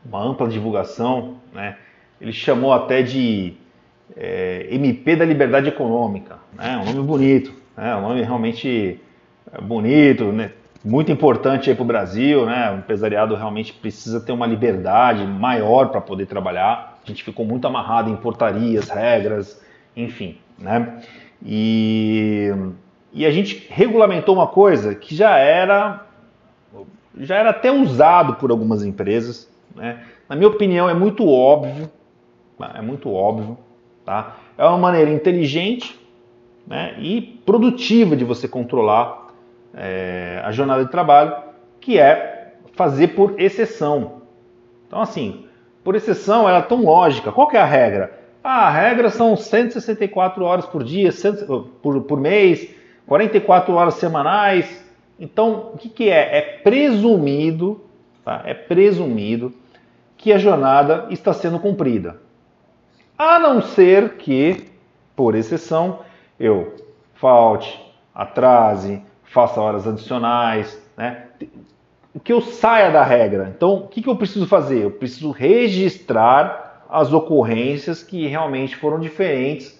uma 0.05 0.23
ampla 0.23 0.47
divulgação, 0.47 1.37
né? 1.53 1.77
Ele 2.19 2.31
chamou 2.31 2.73
até 2.73 3.03
de 3.03 3.53
é, 4.15 4.67
MP 4.71 5.15
da 5.15 5.25
Liberdade 5.25 5.69
Econômica, 5.69 6.39
né? 6.53 6.77
Um 6.77 6.93
nome 6.93 7.07
bonito, 7.07 7.53
né? 7.75 7.95
Um 7.95 8.01
nome 8.01 8.23
realmente 8.23 8.99
bonito, 9.61 10.25
né? 10.31 10.51
Muito 10.83 11.11
importante 11.11 11.73
para 11.73 11.81
o 11.81 11.85
Brasil, 11.85 12.45
né? 12.45 12.71
O 12.71 12.77
empresariado 12.77 13.35
realmente 13.35 13.73
precisa 13.73 14.21
ter 14.21 14.31
uma 14.31 14.45
liberdade 14.45 15.25
maior 15.25 15.89
para 15.89 15.99
poder 15.99 16.25
trabalhar. 16.27 16.97
A 17.03 17.07
gente 17.07 17.23
ficou 17.23 17.45
muito 17.45 17.65
amarrado 17.67 18.09
em 18.09 18.15
portarias, 18.15 18.89
regras, 18.89 19.61
enfim, 19.95 20.37
né? 20.57 21.01
E, 21.45 22.51
e 23.13 23.25
a 23.25 23.31
gente 23.31 23.67
regulamentou 23.69 24.35
uma 24.35 24.47
coisa 24.47 24.95
que 24.95 25.15
já 25.15 25.37
era 25.37 26.03
já 27.19 27.35
era 27.35 27.49
até 27.49 27.71
usado 27.71 28.35
por 28.35 28.51
algumas 28.51 28.83
empresas, 28.83 29.49
né? 29.75 30.03
Na 30.29 30.35
minha 30.35 30.49
opinião 30.49 30.89
é 30.89 30.93
muito 30.93 31.27
óbvio, 31.27 31.89
é 32.75 32.81
muito 32.81 33.11
óbvio, 33.11 33.57
tá? 34.05 34.35
É 34.57 34.65
uma 34.65 34.77
maneira 34.77 35.09
inteligente, 35.09 35.99
né? 36.65 36.95
E 36.99 37.21
produtiva 37.45 38.15
de 38.15 38.23
você 38.23 38.47
controlar 38.47 39.26
é, 39.77 40.41
a 40.43 40.51
jornada 40.51 40.83
de 40.83 40.91
trabalho, 40.91 41.35
que 41.79 41.99
é 41.99 42.53
fazer 42.73 43.09
por 43.09 43.39
exceção. 43.39 44.23
Então 44.87 45.01
assim, 45.01 45.45
por 45.83 45.95
exceção 45.95 46.49
ela 46.49 46.59
é 46.59 46.63
tão 46.63 46.83
lógica. 46.83 47.31
Qual 47.31 47.49
é 47.53 47.57
a 47.57 47.65
regra? 47.65 48.17
Ah, 48.43 48.67
a 48.67 48.69
regra 48.69 49.09
são 49.09 49.35
164 49.35 50.43
horas 50.43 50.65
por 50.65 50.83
dia, 50.83 51.09
por, 51.81 52.01
por 52.01 52.19
mês, 52.19 52.69
44 53.05 53.73
horas 53.73 53.95
semanais. 53.95 54.85
Então, 55.19 55.71
o 55.73 55.77
que, 55.77 55.89
que 55.89 56.09
é? 56.09 56.37
É 56.37 56.41
presumido, 56.41 57.81
tá? 58.23 58.41
é 58.45 58.53
presumido 58.53 59.53
que 60.15 60.31
a 60.31 60.37
jornada 60.37 61.07
está 61.09 61.33
sendo 61.33 61.59
cumprida. 61.59 62.21
A 63.17 63.39
não 63.39 63.61
ser 63.61 64.15
que, 64.17 64.65
por 65.15 65.35
exceção, 65.35 65.99
eu 66.39 66.75
falte, 67.15 67.79
atrase, 68.13 69.01
faça 69.27 69.61
horas 69.61 69.87
adicionais, 69.87 70.81
né? 70.97 71.25
Que 72.23 72.33
eu 72.33 72.41
saia 72.41 72.89
da 72.89 73.03
regra. 73.03 73.53
Então, 73.55 73.75
o 73.75 73.87
que, 73.87 74.01
que 74.01 74.09
eu 74.09 74.15
preciso 74.15 74.47
fazer? 74.47 74.83
Eu 74.83 74.91
preciso 74.91 75.29
registrar 75.29 76.83
as 76.89 77.13
ocorrências 77.13 78.01
que 78.01 78.25
realmente 78.25 78.75
foram 78.75 78.99
diferentes 78.99 79.79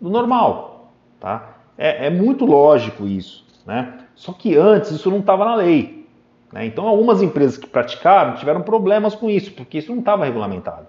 do 0.00 0.10
normal, 0.10 0.92
tá? 1.18 1.56
É, 1.78 2.06
é 2.06 2.10
muito 2.10 2.44
lógico 2.44 3.06
isso, 3.06 3.46
né? 3.64 3.94
Só 4.14 4.32
que 4.32 4.56
antes 4.56 4.90
isso 4.90 5.10
não 5.10 5.20
estava 5.20 5.44
na 5.44 5.54
lei. 5.54 6.06
Né? 6.52 6.66
Então, 6.66 6.86
algumas 6.86 7.22
empresas 7.22 7.56
que 7.56 7.66
praticaram 7.66 8.34
tiveram 8.34 8.62
problemas 8.62 9.14
com 9.14 9.30
isso, 9.30 9.52
porque 9.52 9.78
isso 9.78 9.92
não 9.92 10.00
estava 10.00 10.24
regulamentado. 10.24 10.86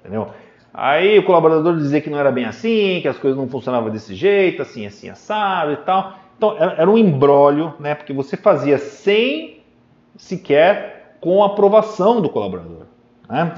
Entendeu? 0.00 0.28
Aí 0.72 1.18
o 1.20 1.24
colaborador 1.24 1.76
dizia 1.76 2.00
que 2.00 2.10
não 2.10 2.18
era 2.18 2.32
bem 2.32 2.44
assim, 2.46 2.98
que 3.00 3.06
as 3.06 3.16
coisas 3.16 3.38
não 3.38 3.48
funcionavam 3.48 3.90
desse 3.90 4.14
jeito, 4.14 4.60
assim, 4.60 4.84
assim, 4.84 5.08
assado 5.08 5.72
e 5.72 5.76
tal. 5.76 6.14
Então 6.36 6.56
era 6.58 6.90
um 6.90 6.98
embrólio, 6.98 7.74
né? 7.78 7.94
Porque 7.94 8.12
você 8.12 8.36
fazia 8.36 8.78
sem 8.78 9.62
sequer 10.16 11.16
com 11.20 11.42
a 11.42 11.46
aprovação 11.46 12.20
do 12.20 12.28
colaborador. 12.28 12.86
Né? 13.28 13.54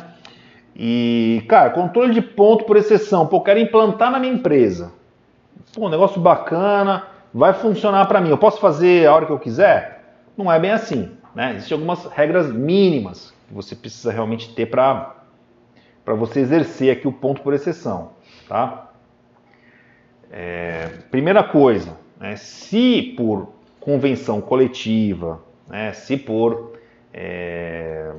E, 0.74 1.44
cara, 1.48 1.70
controle 1.70 2.14
de 2.14 2.22
ponto 2.22 2.64
por 2.64 2.76
exceção. 2.76 3.26
Pô, 3.26 3.40
quero 3.40 3.58
implantar 3.58 4.10
na 4.10 4.18
minha 4.18 4.32
empresa. 4.32 4.92
Pô, 5.74 5.86
um 5.86 5.90
negócio 5.90 6.20
bacana, 6.20 7.06
vai 7.32 7.52
funcionar 7.52 8.06
para 8.06 8.20
mim. 8.20 8.30
Eu 8.30 8.38
posso 8.38 8.60
fazer 8.60 9.06
a 9.06 9.14
hora 9.14 9.26
que 9.26 9.32
eu 9.32 9.38
quiser? 9.38 10.14
Não 10.36 10.52
é 10.52 10.58
bem 10.60 10.70
assim. 10.70 11.10
Né? 11.34 11.52
Existem 11.56 11.74
algumas 11.74 12.06
regras 12.06 12.52
mínimas 12.52 13.34
que 13.48 13.54
você 13.54 13.74
precisa 13.74 14.12
realmente 14.12 14.54
ter 14.54 14.66
para 14.66 15.14
para 16.04 16.14
você 16.14 16.38
exercer 16.38 16.92
aqui 16.92 17.08
o 17.08 17.12
ponto 17.12 17.42
por 17.42 17.52
exceção, 17.52 18.12
tá? 18.48 18.90
É, 20.30 20.86
primeira 21.10 21.42
coisa, 21.42 21.96
né, 22.18 22.36
se 22.36 23.14
por 23.16 23.52
convenção 23.80 24.40
coletiva, 24.40 25.40
né, 25.68 25.92
se 25.92 26.16
por 26.16 26.72
é, 27.12 28.12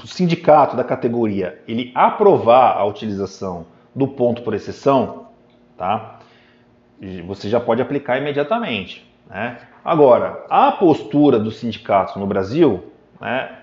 o 0.00 0.06
sindicato 0.06 0.76
da 0.76 0.84
categoria 0.84 1.62
ele 1.66 1.90
aprovar 1.94 2.76
a 2.76 2.84
utilização 2.84 3.66
do 3.94 4.06
ponto 4.06 4.42
por 4.42 4.54
exceção, 4.54 5.28
tá? 5.76 6.20
Você 7.26 7.48
já 7.48 7.60
pode 7.60 7.80
aplicar 7.80 8.18
imediatamente. 8.18 9.08
Né? 9.28 9.58
Agora, 9.84 10.44
a 10.50 10.72
postura 10.72 11.38
dos 11.38 11.58
sindicatos 11.58 12.16
no 12.16 12.26
Brasil, 12.26 12.92
né, 13.20 13.56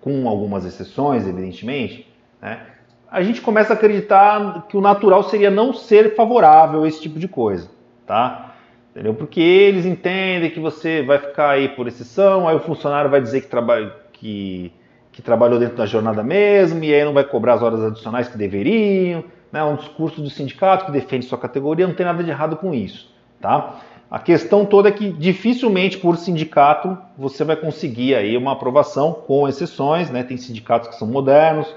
com 0.00 0.28
algumas 0.28 0.64
exceções, 0.64 1.26
evidentemente, 1.26 2.06
né, 2.40 2.64
a 3.10 3.22
gente 3.22 3.40
começa 3.40 3.72
a 3.72 3.76
acreditar 3.76 4.66
que 4.68 4.76
o 4.76 4.80
natural 4.80 5.22
seria 5.24 5.50
não 5.50 5.72
ser 5.72 6.14
favorável 6.14 6.84
a 6.84 6.88
esse 6.88 7.00
tipo 7.00 7.18
de 7.18 7.28
coisa, 7.28 7.70
tá? 8.06 8.54
Entendeu? 8.90 9.14
Porque 9.14 9.40
eles 9.40 9.84
entendem 9.84 10.50
que 10.50 10.58
você 10.58 11.02
vai 11.02 11.18
ficar 11.18 11.50
aí 11.50 11.68
por 11.68 11.86
exceção, 11.86 12.48
aí 12.48 12.56
o 12.56 12.60
funcionário 12.60 13.10
vai 13.10 13.20
dizer 13.20 13.42
que, 13.42 13.46
trabalha, 13.46 13.92
que, 14.12 14.72
que 15.12 15.22
trabalhou 15.22 15.58
dentro 15.58 15.76
da 15.76 15.86
jornada 15.86 16.22
mesmo, 16.22 16.82
e 16.82 16.94
aí 16.94 17.04
não 17.04 17.12
vai 17.12 17.24
cobrar 17.24 17.54
as 17.54 17.62
horas 17.62 17.82
adicionais 17.82 18.28
que 18.28 18.38
deveriam, 18.38 19.22
né? 19.52 19.62
Um 19.62 19.76
discurso 19.76 20.20
do 20.20 20.30
sindicato 20.30 20.86
que 20.86 20.92
defende 20.92 21.26
sua 21.26 21.38
categoria, 21.38 21.86
não 21.86 21.94
tem 21.94 22.06
nada 22.06 22.24
de 22.24 22.30
errado 22.30 22.56
com 22.56 22.72
isso, 22.72 23.14
tá? 23.40 23.80
A 24.10 24.18
questão 24.18 24.64
toda 24.64 24.88
é 24.88 24.92
que 24.92 25.10
dificilmente 25.10 25.98
por 25.98 26.16
sindicato 26.16 26.96
você 27.18 27.44
vai 27.44 27.56
conseguir 27.56 28.14
aí 28.14 28.36
uma 28.36 28.52
aprovação, 28.52 29.12
com 29.12 29.48
exceções, 29.48 30.10
né? 30.10 30.22
Tem 30.22 30.36
sindicatos 30.36 30.88
que 30.88 30.96
são 30.96 31.08
modernos, 31.08 31.74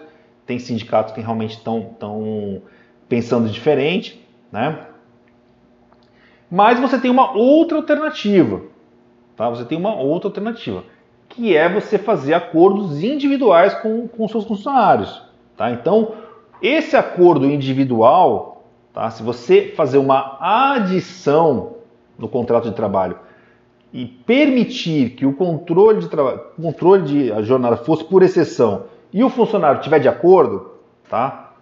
tem 0.49 0.57
sindicatos 0.57 1.13
que 1.13 1.21
realmente 1.21 1.51
estão 1.51 1.95
pensando 3.07 3.47
diferente, 3.49 4.19
né? 4.51 4.87
Mas 6.49 6.79
você 6.79 6.97
tem 6.97 7.11
uma 7.11 7.37
outra 7.37 7.77
alternativa, 7.77 8.63
tá? 9.35 9.47
Você 9.47 9.63
tem 9.63 9.77
uma 9.77 9.93
outra 9.93 10.27
alternativa, 10.27 10.83
que 11.27 11.55
é 11.55 11.71
você 11.71 11.99
fazer 11.99 12.33
acordos 12.33 13.03
individuais 13.03 13.75
com, 13.75 14.07
com 14.07 14.27
seus 14.27 14.43
funcionários, 14.45 15.21
tá? 15.55 15.69
Então, 15.69 16.13
esse 16.63 16.97
acordo 16.97 17.45
individual, 17.45 18.63
tá? 18.91 19.07
Se 19.11 19.21
você 19.21 19.71
fazer 19.77 19.99
uma 19.99 20.39
adição 20.73 21.75
no 22.17 22.27
contrato 22.27 22.67
de 22.67 22.75
trabalho 22.75 23.19
e 23.93 24.07
permitir 24.07 25.11
que 25.11 25.27
o 25.27 25.33
controle 25.33 25.99
de, 25.99 26.09
controle 26.59 27.03
de 27.03 27.43
jornada 27.43 27.77
fosse 27.77 28.03
por 28.03 28.23
exceção 28.23 28.85
e 29.11 29.23
o 29.23 29.29
funcionário 29.29 29.81
tiver 29.81 29.99
de 29.99 30.07
acordo, 30.07 30.71
tá? 31.09 31.53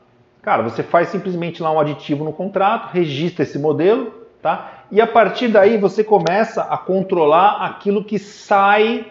Cara, 0.42 0.64
você 0.64 0.84
faz 0.84 1.10
simplesmente 1.10 1.62
lá 1.62 1.72
um 1.72 1.80
aditivo 1.80 2.24
no 2.24 2.34
contrato, 2.34 2.92
registra 2.92 3.44
esse 3.44 3.60
modelo, 3.60 4.12
tá? 4.42 4.84
E 4.92 5.02
a 5.02 5.08
partir 5.08 5.50
daí 5.50 5.78
você 5.78 6.04
começa 6.04 6.64
a 6.64 6.78
controlar 6.78 7.64
aquilo 7.66 8.04
que 8.04 8.18
sai, 8.18 9.06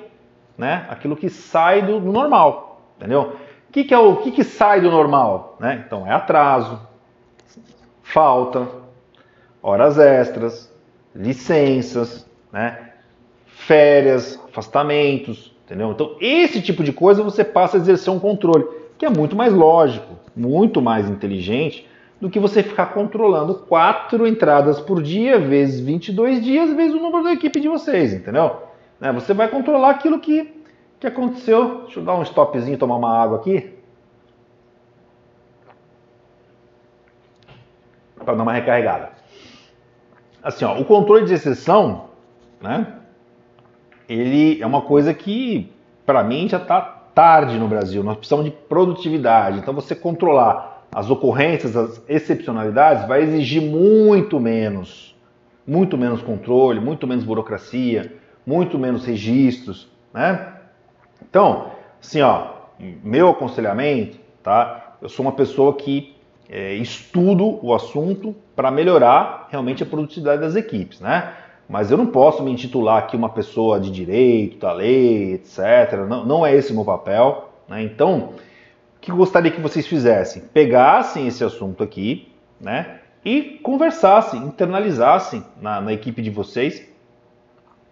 né? 0.56 0.86
Aquilo 0.88 1.16
que 1.16 1.28
sai 1.28 1.82
do, 1.82 2.00
do 2.00 2.12
normal, 2.12 2.80
entendeu? 2.96 3.36
O 3.68 3.72
que, 3.72 3.84
que 3.84 3.92
é 3.92 3.98
o 3.98 4.16
que, 4.16 4.30
que 4.30 4.44
sai 4.44 4.80
do 4.80 4.90
normal, 4.90 5.56
né? 5.60 5.82
Então 5.86 6.06
é 6.06 6.12
atraso, 6.12 6.80
falta, 8.02 8.66
horas 9.62 9.98
extras, 9.98 10.72
licenças, 11.14 12.26
né? 12.52 12.86
férias, 13.56 14.38
afastamentos, 14.48 15.52
entendeu? 15.66 15.90
Então, 15.90 16.16
esse 16.20 16.62
tipo 16.62 16.82
de 16.82 16.92
coisa 16.92 17.22
você 17.22 17.44
passa 17.44 17.76
a 17.76 17.80
exercer 17.80 18.10
um 18.10 18.18
controle, 18.18 18.66
que 18.96 19.04
é 19.04 19.10
muito 19.10 19.36
mais 19.36 19.52
lógico, 19.52 20.14
muito 20.34 20.80
mais 20.80 21.10
inteligente 21.10 21.86
do 22.18 22.30
que 22.30 22.40
você 22.40 22.62
ficar 22.62 22.86
controlando 22.86 23.54
quatro 23.54 24.26
entradas 24.26 24.80
por 24.80 25.02
dia, 25.02 25.38
vezes 25.38 25.80
22 25.80 26.42
dias, 26.42 26.72
vezes 26.72 26.94
o 26.94 27.02
número 27.02 27.24
da 27.24 27.32
equipe 27.32 27.60
de 27.60 27.68
vocês, 27.68 28.14
entendeu? 28.14 28.62
Né? 28.98 29.12
Você 29.12 29.34
vai 29.34 29.48
controlar 29.48 29.90
aquilo 29.90 30.18
que, 30.18 30.50
que 30.98 31.06
aconteceu. 31.06 31.82
Deixa 31.82 32.00
eu 32.00 32.04
dar 32.04 32.14
um 32.14 32.22
stopzinho 32.22 32.78
tomar 32.78 32.96
uma 32.96 33.22
água 33.22 33.36
aqui. 33.36 33.74
Para 38.24 38.34
dar 38.34 38.42
uma 38.42 38.52
recarregada 38.54 39.16
assim, 40.46 40.64
ó, 40.64 40.78
o 40.78 40.84
controle 40.84 41.24
de 41.24 41.34
exceção, 41.34 42.10
né? 42.60 43.00
Ele 44.08 44.60
é 44.60 44.66
uma 44.66 44.82
coisa 44.82 45.12
que, 45.12 45.72
para 46.04 46.22
mim, 46.22 46.48
já 46.48 46.58
está 46.58 46.80
tarde 46.80 47.58
no 47.58 47.66
Brasil. 47.66 48.02
Nós 48.02 48.16
precisamos 48.16 48.44
de 48.44 48.50
produtividade. 48.50 49.58
Então, 49.58 49.74
você 49.74 49.94
controlar 49.94 50.86
as 50.94 51.10
ocorrências, 51.10 51.76
as 51.76 52.02
excepcionalidades, 52.08 53.06
vai 53.06 53.22
exigir 53.22 53.62
muito 53.62 54.38
menos, 54.38 55.14
muito 55.66 55.98
menos 55.98 56.22
controle, 56.22 56.80
muito 56.80 57.06
menos 57.06 57.24
burocracia, 57.24 58.14
muito 58.46 58.78
menos 58.78 59.04
registros, 59.04 59.88
né? 60.14 60.54
Então, 61.28 61.72
assim, 62.00 62.20
ó, 62.20 62.48
meu 63.02 63.30
aconselhamento, 63.30 64.18
tá? 64.42 64.96
Eu 65.02 65.08
sou 65.08 65.24
uma 65.24 65.32
pessoa 65.32 65.74
que 65.74 66.14
é, 66.48 66.74
estudo 66.74 67.58
o 67.62 67.74
assunto 67.74 68.34
para 68.54 68.70
melhorar 68.70 69.48
realmente 69.50 69.82
a 69.82 69.86
produtividade 69.86 70.40
das 70.40 70.54
equipes, 70.54 71.00
né? 71.00 71.32
Mas 71.68 71.90
eu 71.90 71.96
não 71.96 72.06
posso 72.06 72.42
me 72.42 72.52
intitular 72.52 72.98
aqui 72.98 73.16
uma 73.16 73.28
pessoa 73.28 73.80
de 73.80 73.90
direito, 73.90 74.58
da 74.58 74.72
lei, 74.72 75.34
etc. 75.34 76.06
Não, 76.08 76.24
não 76.24 76.46
é 76.46 76.54
esse 76.54 76.72
o 76.72 76.74
meu 76.74 76.84
papel. 76.84 77.50
Né? 77.68 77.82
Então, 77.82 78.34
o 78.96 79.00
que 79.00 79.10
gostaria 79.10 79.50
que 79.50 79.60
vocês 79.60 79.86
fizessem? 79.86 80.42
Pegassem 80.52 81.26
esse 81.26 81.42
assunto 81.42 81.82
aqui, 81.82 82.32
né? 82.60 83.00
E 83.24 83.58
conversassem, 83.62 84.40
internalizassem 84.40 85.42
na, 85.60 85.80
na 85.80 85.92
equipe 85.92 86.22
de 86.22 86.30
vocês, 86.30 86.88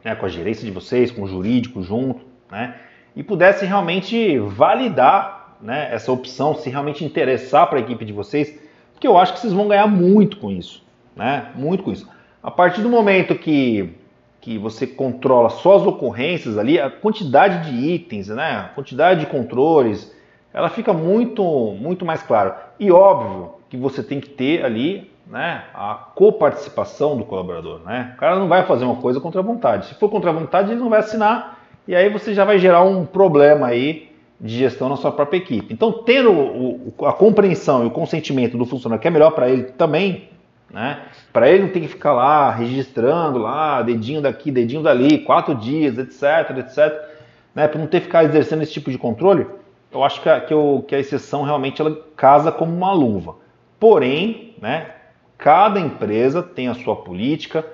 né? 0.05 0.15
com 0.15 0.27
a 0.27 0.29
gerência 0.29 0.65
de 0.65 0.71
vocês, 0.71 1.11
com 1.11 1.23
o 1.23 1.27
jurídico 1.27 1.83
junto, 1.83 2.25
né? 2.51 2.77
E 3.17 3.23
pudessem 3.23 3.67
realmente 3.67 4.39
validar 4.39 5.57
né, 5.61 5.89
essa 5.93 6.13
opção, 6.13 6.55
se 6.55 6.69
realmente 6.69 7.05
interessar 7.05 7.69
para 7.69 7.79
a 7.79 7.81
equipe 7.81 8.05
de 8.05 8.13
vocês, 8.13 8.59
porque 8.93 9.07
eu 9.07 9.17
acho 9.17 9.33
que 9.35 9.41
vocês 9.41 9.53
vão 9.53 9.69
ganhar 9.69 9.87
muito 9.87 10.37
com 10.39 10.51
isso, 10.51 10.85
né? 11.17 11.51
Muito 11.55 11.83
com 11.83 11.93
isso. 11.93 12.09
A 12.45 12.51
partir 12.51 12.83
do 12.83 12.91
momento 12.91 13.35
que, 13.35 13.89
que 14.39 14.59
você 14.59 14.87
controla 14.87 15.49
só 15.49 15.77
as 15.77 15.87
ocorrências 15.87 16.59
ali, 16.59 16.79
a 16.79 16.91
quantidade 16.91 17.71
de 17.71 17.75
itens, 17.75 18.29
né, 18.29 18.67
a 18.67 18.75
quantidade 18.75 19.21
de 19.21 19.27
controles, 19.27 20.15
ela 20.53 20.69
fica 20.69 20.93
muito, 20.93 21.43
muito 21.81 22.05
mais 22.05 22.23
clara. 22.23 22.75
E 22.79 22.93
óbvio 22.93 23.55
que 23.71 23.79
você 23.79 24.03
tem 24.03 24.21
que 24.21 24.29
ter 24.29 24.63
ali 24.63 25.11
né, 25.27 25.65
a 25.73 25.95
coparticipação 26.15 27.17
do 27.17 27.25
colaborador. 27.25 27.81
Né? 27.81 28.13
O 28.15 28.19
cara 28.19 28.37
não 28.39 28.47
vai 28.47 28.67
fazer 28.67 28.85
uma 28.85 28.97
coisa 28.97 29.19
contra 29.21 29.41
a 29.41 29.45
vontade. 29.45 29.87
Se 29.87 29.95
for 29.95 30.11
contra 30.11 30.29
a 30.29 30.35
vontade, 30.35 30.71
ele 30.71 30.81
não 30.81 30.91
vai 30.91 30.99
assinar 30.99 31.65
e 31.89 31.97
aí 31.97 32.11
você 32.11 32.35
já 32.35 32.45
vai 32.45 32.59
gerar 32.59 32.83
um 32.83 33.07
problema 33.07 33.69
aí 33.69 34.11
de 34.39 34.55
gestão 34.55 34.91
na 34.91 34.97
sua 34.97 35.13
própria 35.13 35.39
equipe. 35.39 35.73
Então, 35.73 35.91
ter 35.91 36.27
o, 36.27 36.93
o, 36.99 37.07
a 37.07 37.13
compreensão 37.15 37.85
e 37.85 37.87
o 37.87 37.91
consentimento 37.91 38.59
do 38.59 38.67
funcionário, 38.67 39.01
que 39.01 39.09
é 39.09 39.11
melhor 39.11 39.31
para 39.31 39.49
ele 39.49 39.63
também, 39.63 40.29
né? 40.71 41.03
Para 41.33 41.49
ele 41.49 41.65
não 41.65 41.69
ter 41.71 41.81
que 41.81 41.89
ficar 41.89 42.13
lá 42.13 42.51
registrando 42.51 43.39
lá, 43.39 43.83
dedinho 43.83 44.21
daqui, 44.21 44.51
dedinho 44.51 44.83
dali, 44.83 45.19
quatro 45.19 45.55
dias, 45.55 45.99
etc, 45.99 46.59
etc, 46.59 47.01
né? 47.55 47.69
Para 47.69 47.81
não 47.81 47.87
ter 47.87 48.01
que 48.01 48.07
ficar 48.07 48.25
exercendo 48.25 48.63
esse 48.63 48.73
tipo 48.73 48.91
de 48.91 48.99
controle. 48.99 49.47
eu 49.93 50.03
acho 50.03 50.21
que 50.21 50.29
a, 50.29 50.41
que, 50.41 50.53
eu, 50.53 50.85
que 50.87 50.95
a 50.95 50.99
exceção 50.99 51.43
realmente 51.43 51.81
ela 51.81 51.97
casa 52.17 52.51
como 52.51 52.75
uma 52.75 52.93
luva. 52.93 53.37
Porém, 53.79 54.55
né, 54.61 54.91
cada 55.39 55.79
empresa 55.79 56.43
tem 56.43 56.69
a 56.69 56.75
sua 56.75 56.97
política, 56.97 57.65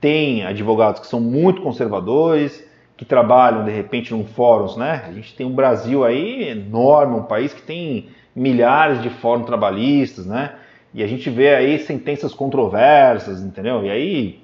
tem 0.00 0.44
advogados 0.44 1.00
que 1.00 1.06
são 1.06 1.20
muito 1.20 1.62
conservadores, 1.62 2.62
que 2.96 3.04
trabalham 3.04 3.64
de 3.64 3.70
repente 3.70 4.12
num 4.12 4.24
fóruns, 4.24 4.76
né? 4.76 5.04
A 5.08 5.12
gente 5.12 5.34
tem 5.34 5.46
um 5.46 5.54
Brasil 5.54 6.04
aí 6.04 6.48
enorme, 6.48 7.16
um 7.16 7.22
país 7.22 7.52
que 7.52 7.62
tem 7.62 8.08
milhares 8.34 9.02
de 9.02 9.10
fóruns 9.10 9.46
trabalhistas, 9.46 10.26
né? 10.26 10.54
E 10.94 11.02
a 11.02 11.06
gente 11.08 11.28
vê 11.28 11.54
aí 11.54 11.78
sentenças 11.80 12.32
controversas, 12.32 13.42
entendeu? 13.42 13.84
E 13.84 13.90
aí 13.90 14.40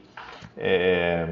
é... 0.59 1.29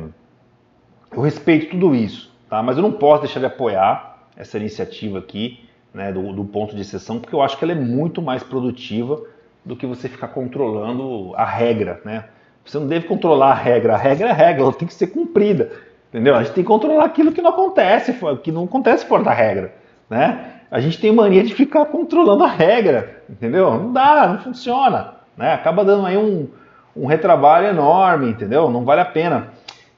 eu 1.10 1.20
respeito 1.20 1.70
tudo 1.70 1.94
isso, 1.94 2.32
tá? 2.48 2.62
Mas 2.62 2.76
eu 2.76 2.82
não 2.82 2.92
posso 2.92 3.22
deixar 3.22 3.40
de 3.40 3.46
apoiar 3.46 4.28
essa 4.36 4.56
iniciativa 4.56 5.18
aqui, 5.18 5.68
né? 5.92 6.12
Do, 6.12 6.32
do 6.32 6.44
ponto 6.44 6.76
de 6.76 6.82
exceção, 6.82 7.18
porque 7.18 7.34
eu 7.34 7.42
acho 7.42 7.58
que 7.58 7.64
ela 7.64 7.72
é 7.72 7.74
muito 7.74 8.22
mais 8.22 8.44
produtiva 8.44 9.20
do 9.64 9.74
que 9.74 9.86
você 9.86 10.08
ficar 10.08 10.28
controlando 10.28 11.34
a 11.34 11.44
regra, 11.44 12.00
né? 12.04 12.26
Você 12.64 12.78
não 12.78 12.86
deve 12.86 13.08
controlar 13.08 13.50
a 13.50 13.54
regra, 13.54 13.94
a 13.94 13.96
regra 13.98 14.28
é 14.28 14.30
a 14.30 14.34
regra, 14.34 14.62
ela 14.62 14.72
tem 14.72 14.86
que 14.86 14.94
ser 14.94 15.08
cumprida. 15.08 15.72
Entendeu? 16.08 16.36
A 16.36 16.42
gente 16.42 16.54
tem 16.54 16.64
que 16.64 16.68
controlar 16.68 17.04
aquilo 17.04 17.32
que 17.32 17.42
não 17.42 17.50
acontece, 17.50 18.14
que 18.42 18.52
não 18.52 18.64
acontece 18.64 19.04
fora 19.04 19.24
da 19.24 19.32
regra, 19.32 19.74
né? 20.08 20.57
A 20.70 20.80
gente 20.80 21.00
tem 21.00 21.12
mania 21.12 21.42
de 21.42 21.54
ficar 21.54 21.86
controlando 21.86 22.44
a 22.44 22.48
regra, 22.48 23.22
entendeu? 23.28 23.70
Não 23.72 23.92
dá, 23.92 24.28
não 24.28 24.38
funciona, 24.38 25.14
né? 25.36 25.54
Acaba 25.54 25.84
dando 25.84 26.06
aí 26.06 26.16
um, 26.16 26.48
um 26.94 27.06
retrabalho 27.06 27.68
enorme, 27.68 28.28
entendeu? 28.28 28.70
Não 28.70 28.84
vale 28.84 29.00
a 29.00 29.06
pena. 29.06 29.48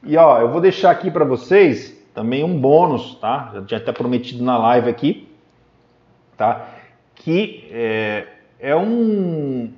E 0.02 0.16
ó, 0.16 0.40
eu 0.40 0.50
vou 0.50 0.61
deixar 0.61 0.90
aqui 0.90 1.11
para 1.11 1.24
vocês 1.24 1.98
também 2.14 2.44
um 2.44 2.59
bônus, 2.59 3.16
tá? 3.16 3.50
Já 3.54 3.62
tinha 3.62 3.78
até 3.78 3.92
prometido 3.92 4.44
na 4.44 4.56
live 4.59 4.88
aqui, 4.88 5.28
tá? 6.37 6.66
Que 7.16 7.68
é, 7.72 8.26
é 8.61 8.76
um, 8.76 9.72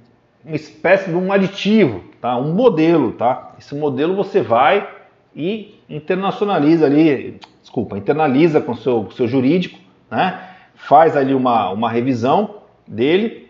uma 0.44 0.56
espécie 0.56 1.10
de 1.10 1.16
um 1.16 1.32
aditivo, 1.32 2.04
tá? 2.20 2.36
Um 2.36 2.52
modelo, 2.52 3.12
tá? 3.12 3.54
Esse 3.58 3.74
modelo 3.74 4.14
você 4.14 4.42
vai 4.42 4.88
e 5.34 5.74
internacionaliza 5.88 6.84
ali, 6.84 7.40
desculpa, 7.62 7.96
internaliza 7.96 8.60
com 8.60 8.74
seu, 8.74 9.10
seu 9.12 9.26
jurídico, 9.26 9.78
né? 10.10 10.51
Faz 10.82 11.16
ali 11.16 11.34
uma, 11.34 11.70
uma 11.70 11.88
revisão 11.88 12.56
dele. 12.86 13.48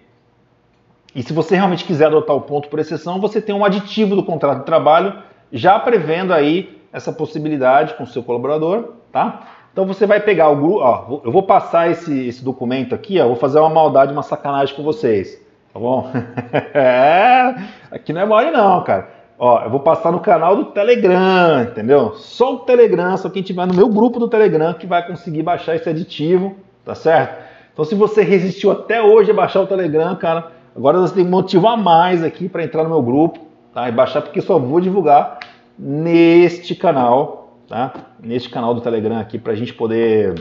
E 1.14 1.22
se 1.22 1.32
você 1.32 1.56
realmente 1.56 1.84
quiser 1.84 2.06
adotar 2.06 2.36
o 2.36 2.42
ponto 2.42 2.68
por 2.68 2.78
exceção, 2.78 3.20
você 3.20 3.40
tem 3.40 3.54
um 3.54 3.64
aditivo 3.64 4.14
do 4.14 4.22
contrato 4.22 4.60
de 4.60 4.66
trabalho 4.66 5.22
já 5.50 5.78
prevendo 5.78 6.32
aí 6.32 6.80
essa 6.92 7.12
possibilidade 7.12 7.94
com 7.94 8.04
o 8.04 8.06
seu 8.06 8.22
colaborador, 8.22 8.94
tá? 9.10 9.48
Então 9.72 9.86
você 9.86 10.06
vai 10.06 10.20
pegar 10.20 10.50
o 10.50 10.56
grupo, 10.56 10.80
ó, 10.80 11.20
eu 11.24 11.32
vou 11.32 11.42
passar 11.42 11.90
esse, 11.90 12.28
esse 12.28 12.44
documento 12.44 12.94
aqui, 12.94 13.18
ó, 13.18 13.26
vou 13.26 13.36
fazer 13.36 13.58
uma 13.58 13.70
maldade, 13.70 14.12
uma 14.12 14.22
sacanagem 14.22 14.74
com 14.74 14.82
vocês, 14.82 15.40
tá 15.72 15.80
bom? 15.80 16.10
é, 16.74 17.54
aqui 17.90 18.12
não 18.12 18.20
é 18.20 18.26
mole 18.26 18.50
não, 18.50 18.82
cara. 18.84 19.08
Ó, 19.38 19.62
eu 19.64 19.70
vou 19.70 19.80
passar 19.80 20.12
no 20.12 20.20
canal 20.20 20.54
do 20.54 20.66
Telegram, 20.66 21.62
entendeu? 21.62 22.12
Só 22.14 22.54
o 22.54 22.58
Telegram, 22.60 23.16
só 23.16 23.30
quem 23.30 23.42
tiver 23.42 23.66
no 23.66 23.74
meu 23.74 23.88
grupo 23.88 24.18
do 24.18 24.28
Telegram 24.28 24.74
que 24.74 24.86
vai 24.86 25.06
conseguir 25.06 25.42
baixar 25.42 25.74
esse 25.74 25.88
aditivo, 25.88 26.56
tá 26.84 26.94
certo? 26.94 27.42
Então, 27.72 27.84
se 27.84 27.94
você 27.94 28.22
resistiu 28.22 28.70
até 28.70 29.02
hoje 29.02 29.30
a 29.30 29.34
baixar 29.34 29.62
o 29.62 29.66
Telegram, 29.66 30.14
cara, 30.16 30.52
agora 30.76 30.98
você 30.98 31.14
tem 31.14 31.24
motivo 31.24 31.66
a 31.68 31.76
mais 31.76 32.22
aqui 32.22 32.48
para 32.48 32.62
entrar 32.62 32.82
no 32.82 32.90
meu 32.90 33.02
grupo, 33.02 33.40
tá? 33.72 33.88
E 33.88 33.92
baixar 33.92 34.20
porque 34.20 34.40
só 34.40 34.58
vou 34.58 34.80
divulgar 34.80 35.38
neste 35.78 36.74
canal, 36.74 37.56
tá? 37.66 37.92
Neste 38.22 38.50
canal 38.50 38.74
do 38.74 38.80
Telegram 38.80 39.18
aqui 39.18 39.38
para 39.38 39.52
a 39.52 39.56
gente 39.56 39.72
poder 39.72 40.34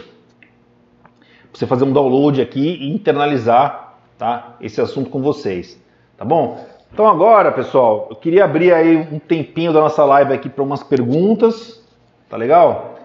você 1.53 1.65
fazer 1.65 1.83
um 1.85 1.93
download 1.93 2.41
aqui 2.41 2.77
e 2.81 2.93
internalizar, 2.93 3.95
tá? 4.17 4.55
Esse 4.59 4.81
assunto 4.81 5.09
com 5.09 5.21
vocês, 5.21 5.81
tá 6.17 6.25
bom? 6.25 6.65
Então 6.93 7.07
agora, 7.07 7.51
pessoal, 7.53 8.07
eu 8.09 8.17
queria 8.17 8.43
abrir 8.43 8.73
aí 8.73 8.97
um 8.97 9.19
tempinho 9.19 9.71
da 9.71 9.79
nossa 9.79 10.03
live 10.03 10.33
aqui 10.33 10.49
para 10.49 10.63
umas 10.63 10.83
perguntas, 10.83 11.81
tá 12.29 12.35
legal? 12.35 12.95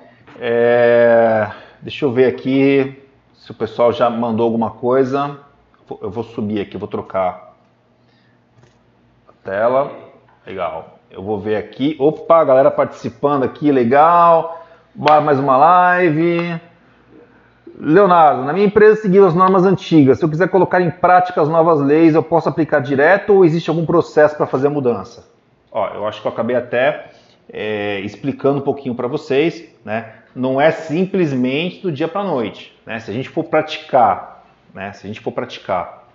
É... 0.41 1.49
Deixa 1.81 2.05
eu 2.05 2.11
ver 2.11 2.27
aqui 2.27 3.06
se 3.47 3.53
o 3.53 3.55
pessoal 3.55 3.93
já 3.93 4.11
mandou 4.11 4.43
alguma 4.45 4.73
coisa. 4.73 5.39
Eu 6.03 6.11
vou 6.11 6.25
subir 6.25 6.61
aqui, 6.61 6.77
vou 6.77 6.89
trocar 6.89 7.55
a 9.29 9.33
tela. 9.45 9.93
Legal. 10.45 10.99
Eu 11.09 11.23
vou 11.23 11.39
ver 11.39 11.55
aqui. 11.55 11.95
Opa, 12.01 12.43
galera 12.43 12.73
participando 12.73 13.45
aqui, 13.45 13.71
legal. 13.71 14.67
Mais 14.97 15.39
uma 15.39 15.57
live. 15.57 16.61
Leonardo, 17.79 18.43
na 18.43 18.53
minha 18.53 18.67
empresa 18.67 19.01
seguiu 19.01 19.25
as 19.25 19.33
normas 19.33 19.65
antigas. 19.65 20.19
Se 20.19 20.25
eu 20.25 20.29
quiser 20.29 20.49
colocar 20.49 20.81
em 20.81 20.91
prática 20.91 21.41
as 21.41 21.49
novas 21.49 21.81
leis, 21.81 22.17
eu 22.17 22.25
posso 22.25 22.49
aplicar 22.49 22.81
direto 22.81 23.33
ou 23.33 23.45
existe 23.45 23.71
algum 23.71 23.87
processo 23.87 24.37
para 24.37 24.47
fazer 24.47 24.67
a 24.67 24.71
mudança? 24.71 25.25
Ó, 25.71 25.87
eu 25.95 26.05
acho 26.05 26.21
que 26.21 26.27
eu 26.27 26.33
acabei 26.33 26.57
até 26.57 27.11
é, 27.53 28.01
explicando 28.01 28.59
um 28.59 28.63
pouquinho 28.63 28.97
para 28.97 29.07
vocês, 29.07 29.73
né? 29.85 30.15
Não 30.37 30.61
é 30.61 30.71
simplesmente 30.71 31.81
do 31.81 31.91
dia 31.91 32.07
para 32.07 32.21
a 32.21 32.25
noite, 32.25 32.73
né? 32.85 33.01
Se 33.01 33.11
a 33.11 33.15
gente 33.15 33.29
for 33.29 33.45
praticar, 33.45 34.45
né? 34.75 34.93
Se 34.93 35.07
a 35.07 35.09
gente 35.09 35.21
for 35.21 35.33
praticar, 35.33 36.09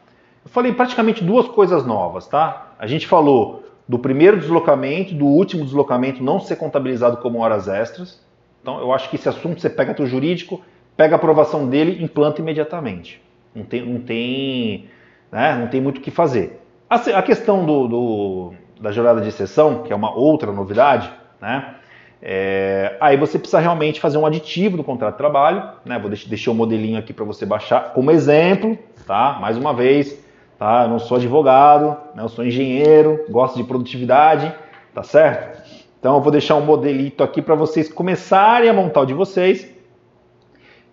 eu 0.45 0.51
falei 0.51 0.71
praticamente 0.71 1.23
duas 1.23 1.47
coisas 1.47 1.85
novas, 1.85 2.27
tá? 2.27 2.73
A 2.77 2.85
gente 2.85 3.07
falou 3.07 3.65
do 3.87 3.97
primeiro 3.99 4.39
deslocamento, 4.39 5.13
do 5.13 5.25
último 5.25 5.65
deslocamento 5.65 6.23
não 6.23 6.39
ser 6.39 6.55
contabilizado 6.55 7.17
como 7.17 7.39
horas 7.39 7.67
extras. 7.67 8.23
Então, 8.61 8.79
eu 8.79 8.93
acho 8.93 9.09
que 9.09 9.15
esse 9.15 9.27
assunto 9.27 9.59
você 9.59 9.69
pega 9.69 9.93
do 9.93 10.05
jurídico 10.05 10.61
pega 10.95 11.15
a 11.15 11.17
aprovação 11.17 11.67
dele, 11.67 12.03
implanta 12.03 12.41
imediatamente. 12.41 13.21
Não 13.55 13.63
tem, 13.63 13.85
não 13.85 14.01
tem, 14.01 14.85
né, 15.31 15.57
não 15.57 15.67
tem 15.67 15.81
muito 15.81 15.97
o 15.97 16.01
que 16.01 16.11
fazer. 16.11 16.61
A, 16.89 17.21
questão 17.21 17.65
do, 17.65 17.87
do, 17.87 18.53
da 18.79 18.91
jornada 18.91 19.21
de 19.21 19.29
exceção, 19.29 19.83
que 19.83 19.91
é 19.91 19.95
uma 19.95 20.13
outra 20.13 20.51
novidade, 20.51 21.11
né, 21.41 21.75
é, 22.21 22.97
aí 23.01 23.17
você 23.17 23.39
precisa 23.39 23.59
realmente 23.59 23.99
fazer 23.99 24.17
um 24.17 24.25
aditivo 24.25 24.77
do 24.77 24.83
contrato 24.83 25.13
de 25.13 25.17
trabalho. 25.17 25.63
Né, 25.83 25.97
vou 25.97 26.09
deixar, 26.09 26.29
deixar 26.29 26.51
o 26.51 26.55
modelinho 26.55 26.99
aqui 26.99 27.11
para 27.11 27.25
você 27.25 27.45
baixar 27.45 27.93
como 27.93 28.11
exemplo, 28.11 28.77
tá? 29.07 29.37
Mais 29.41 29.57
uma 29.57 29.73
vez, 29.73 30.23
tá? 30.59 30.83
Eu 30.83 30.89
não 30.89 30.99
sou 30.99 31.17
advogado, 31.17 31.97
né, 32.13 32.21
eu 32.21 32.29
sou 32.29 32.45
engenheiro, 32.45 33.25
gosto 33.29 33.57
de 33.57 33.63
produtividade, 33.63 34.53
tá 34.93 35.01
certo? 35.01 35.61
Então 35.99 36.15
eu 36.15 36.21
vou 36.21 36.31
deixar 36.31 36.55
um 36.55 36.65
modelito 36.65 37.23
aqui 37.23 37.41
para 37.41 37.55
vocês 37.55 37.91
começarem 37.91 38.69
a 38.69 38.73
montar 38.73 39.01
o 39.01 39.05
de 39.05 39.13
vocês 39.13 39.71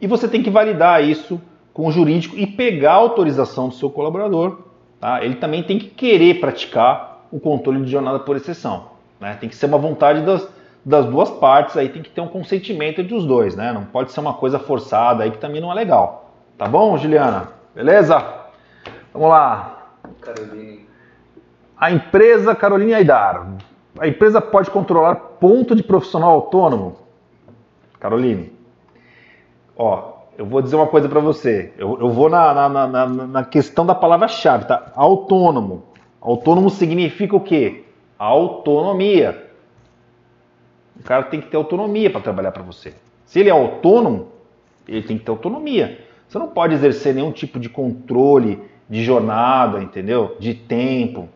e 0.00 0.06
você 0.06 0.28
tem 0.28 0.42
que 0.42 0.50
validar 0.50 1.02
isso 1.02 1.40
com 1.74 1.86
o 1.86 1.92
jurídico 1.92 2.36
e 2.36 2.46
pegar 2.46 2.92
a 2.92 2.96
autorização 2.96 3.68
do 3.68 3.74
seu 3.74 3.90
colaborador. 3.90 4.58
Tá? 5.00 5.24
Ele 5.24 5.36
também 5.36 5.62
tem 5.62 5.78
que 5.78 5.86
querer 5.86 6.40
praticar 6.40 7.26
o 7.30 7.38
controle 7.38 7.84
de 7.84 7.90
jornada 7.90 8.18
por 8.18 8.36
exceção. 8.36 8.90
Né? 9.20 9.36
Tem 9.40 9.48
que 9.48 9.56
ser 9.56 9.66
uma 9.66 9.78
vontade 9.78 10.22
das, 10.22 10.48
das 10.88 11.04
duas 11.04 11.30
partes, 11.30 11.76
aí 11.76 11.90
tem 11.90 12.02
que 12.02 12.08
ter 12.08 12.22
um 12.22 12.28
consentimento 12.28 13.02
entre 13.02 13.14
os 13.14 13.26
dois. 13.26 13.54
Né? 13.54 13.72
Não 13.74 13.84
pode 13.84 14.10
ser 14.10 14.20
uma 14.20 14.32
coisa 14.32 14.58
forçada 14.58 15.22
aí 15.22 15.30
que 15.30 15.36
também 15.36 15.60
não 15.60 15.70
é 15.70 15.74
legal. 15.74 16.30
Tá 16.56 16.66
bom, 16.66 16.96
Juliana? 16.96 17.48
Beleza? 17.74 18.24
Vamos 19.12 19.28
lá. 19.28 19.90
Caroline. 20.22 20.88
A 21.76 21.92
empresa 21.92 22.54
Caroline 22.54 22.94
Aidar. 22.94 23.46
A 23.98 24.08
empresa 24.08 24.40
pode 24.40 24.70
controlar 24.70 25.14
ponto 25.14 25.76
de 25.76 25.82
profissional 25.82 26.30
autônomo? 26.30 26.96
Caroline. 28.00 28.50
Ó, 29.76 30.12
eu 30.38 30.46
vou 30.46 30.62
dizer 30.62 30.76
uma 30.76 30.86
coisa 30.86 31.06
para 31.06 31.20
você. 31.20 31.70
Eu, 31.76 31.98
eu 32.00 32.08
vou 32.08 32.30
na, 32.30 32.68
na, 32.68 32.86
na, 32.86 33.06
na 33.06 33.44
questão 33.44 33.84
da 33.84 33.94
palavra-chave, 33.94 34.64
tá? 34.64 34.90
Autônomo. 34.96 35.84
Autônomo 36.18 36.70
significa 36.70 37.36
o 37.36 37.40
quê? 37.40 37.84
Autonomia. 38.18 39.47
O 40.98 41.02
cara 41.02 41.24
tem 41.24 41.40
que 41.40 41.48
ter 41.48 41.56
autonomia 41.56 42.10
para 42.10 42.20
trabalhar 42.20 42.52
para 42.52 42.62
você. 42.62 42.94
Se 43.24 43.40
ele 43.40 43.48
é 43.48 43.52
autônomo, 43.52 44.28
ele 44.86 45.02
tem 45.02 45.18
que 45.18 45.24
ter 45.24 45.30
autonomia. 45.30 46.04
Você 46.28 46.38
não 46.38 46.48
pode 46.48 46.74
exercer 46.74 47.14
nenhum 47.14 47.32
tipo 47.32 47.58
de 47.58 47.68
controle 47.68 48.60
de 48.88 49.04
jornada, 49.04 49.82
entendeu? 49.82 50.36
De 50.38 50.54
tempo, 50.54 51.28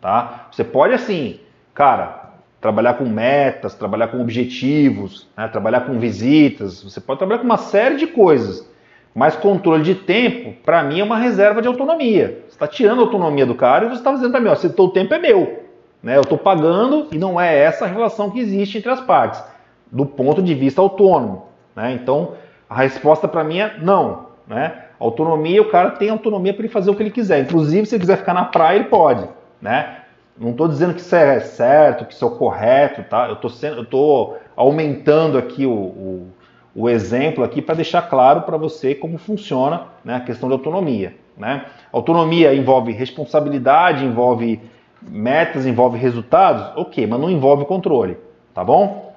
tá? 0.00 0.48
Você 0.50 0.64
pode 0.64 0.94
assim, 0.94 1.40
cara, 1.72 2.32
trabalhar 2.60 2.94
com 2.94 3.04
metas, 3.04 3.74
trabalhar 3.74 4.08
com 4.08 4.20
objetivos, 4.20 5.28
né? 5.36 5.48
trabalhar 5.48 5.82
com 5.82 5.98
visitas, 5.98 6.82
você 6.82 7.00
pode 7.00 7.18
trabalhar 7.18 7.40
com 7.40 7.44
uma 7.44 7.58
série 7.58 7.96
de 7.96 8.06
coisas. 8.06 8.66
Mas 9.14 9.36
controle 9.36 9.82
de 9.84 9.94
tempo, 9.94 10.54
para 10.64 10.82
mim, 10.82 10.98
é 10.98 11.04
uma 11.04 11.18
reserva 11.18 11.62
de 11.62 11.68
autonomia. 11.68 12.42
Você 12.48 12.54
está 12.54 12.66
tirando 12.66 12.98
a 12.98 13.02
autonomia 13.02 13.46
do 13.46 13.54
cara 13.54 13.84
e 13.84 13.88
você 13.90 13.98
está 13.98 14.12
dizendo 14.12 14.32
para 14.32 14.40
mim, 14.40 14.48
ó, 14.48 14.54
se 14.56 14.66
o 14.66 14.88
tempo 14.88 15.14
é 15.14 15.18
meu. 15.18 15.63
Né? 16.04 16.16
Eu 16.18 16.20
estou 16.20 16.36
pagando 16.36 17.08
e 17.10 17.16
não 17.16 17.40
é 17.40 17.58
essa 17.58 17.86
a 17.86 17.88
relação 17.88 18.30
que 18.30 18.38
existe 18.38 18.76
entre 18.76 18.90
as 18.90 19.00
partes, 19.00 19.42
do 19.90 20.04
ponto 20.04 20.42
de 20.42 20.54
vista 20.54 20.82
autônomo. 20.82 21.46
Né? 21.74 21.94
Então, 21.94 22.34
a 22.68 22.76
resposta 22.76 23.26
para 23.26 23.42
mim 23.42 23.58
é 23.58 23.78
não. 23.80 24.26
Né? 24.46 24.82
Autonomia, 25.00 25.62
o 25.62 25.70
cara 25.70 25.92
tem 25.92 26.10
autonomia 26.10 26.52
para 26.52 26.62
ele 26.62 26.72
fazer 26.72 26.90
o 26.90 26.94
que 26.94 27.02
ele 27.02 27.10
quiser. 27.10 27.40
Inclusive, 27.40 27.86
se 27.86 27.94
ele 27.94 28.02
quiser 28.02 28.18
ficar 28.18 28.34
na 28.34 28.44
praia, 28.44 28.76
ele 28.76 28.84
pode. 28.84 29.26
Né? 29.62 29.96
Não 30.38 30.50
estou 30.50 30.68
dizendo 30.68 30.92
que 30.92 31.00
isso 31.00 31.16
é 31.16 31.40
certo, 31.40 32.04
que 32.04 32.12
isso 32.12 32.24
é 32.24 32.28
o 32.28 32.32
correto, 32.32 33.02
tá? 33.04 33.28
Eu 33.28 33.82
estou 33.82 34.36
aumentando 34.54 35.38
aqui 35.38 35.64
o, 35.64 35.72
o, 35.72 36.28
o 36.74 36.90
exemplo 36.90 37.42
aqui 37.42 37.62
para 37.62 37.76
deixar 37.76 38.02
claro 38.02 38.42
para 38.42 38.58
você 38.58 38.94
como 38.94 39.16
funciona 39.16 39.84
né, 40.04 40.16
a 40.16 40.20
questão 40.20 40.48
de 40.48 40.52
autonomia. 40.52 41.14
Né? 41.36 41.64
Autonomia 41.92 42.54
envolve 42.54 42.92
responsabilidade, 42.92 44.04
envolve 44.04 44.60
metas, 45.08 45.66
envolve 45.66 45.98
resultados, 45.98 46.76
ok, 46.76 47.06
mas 47.06 47.20
não 47.20 47.30
envolve 47.30 47.64
controle, 47.64 48.16
tá 48.52 48.64
bom? 48.64 49.14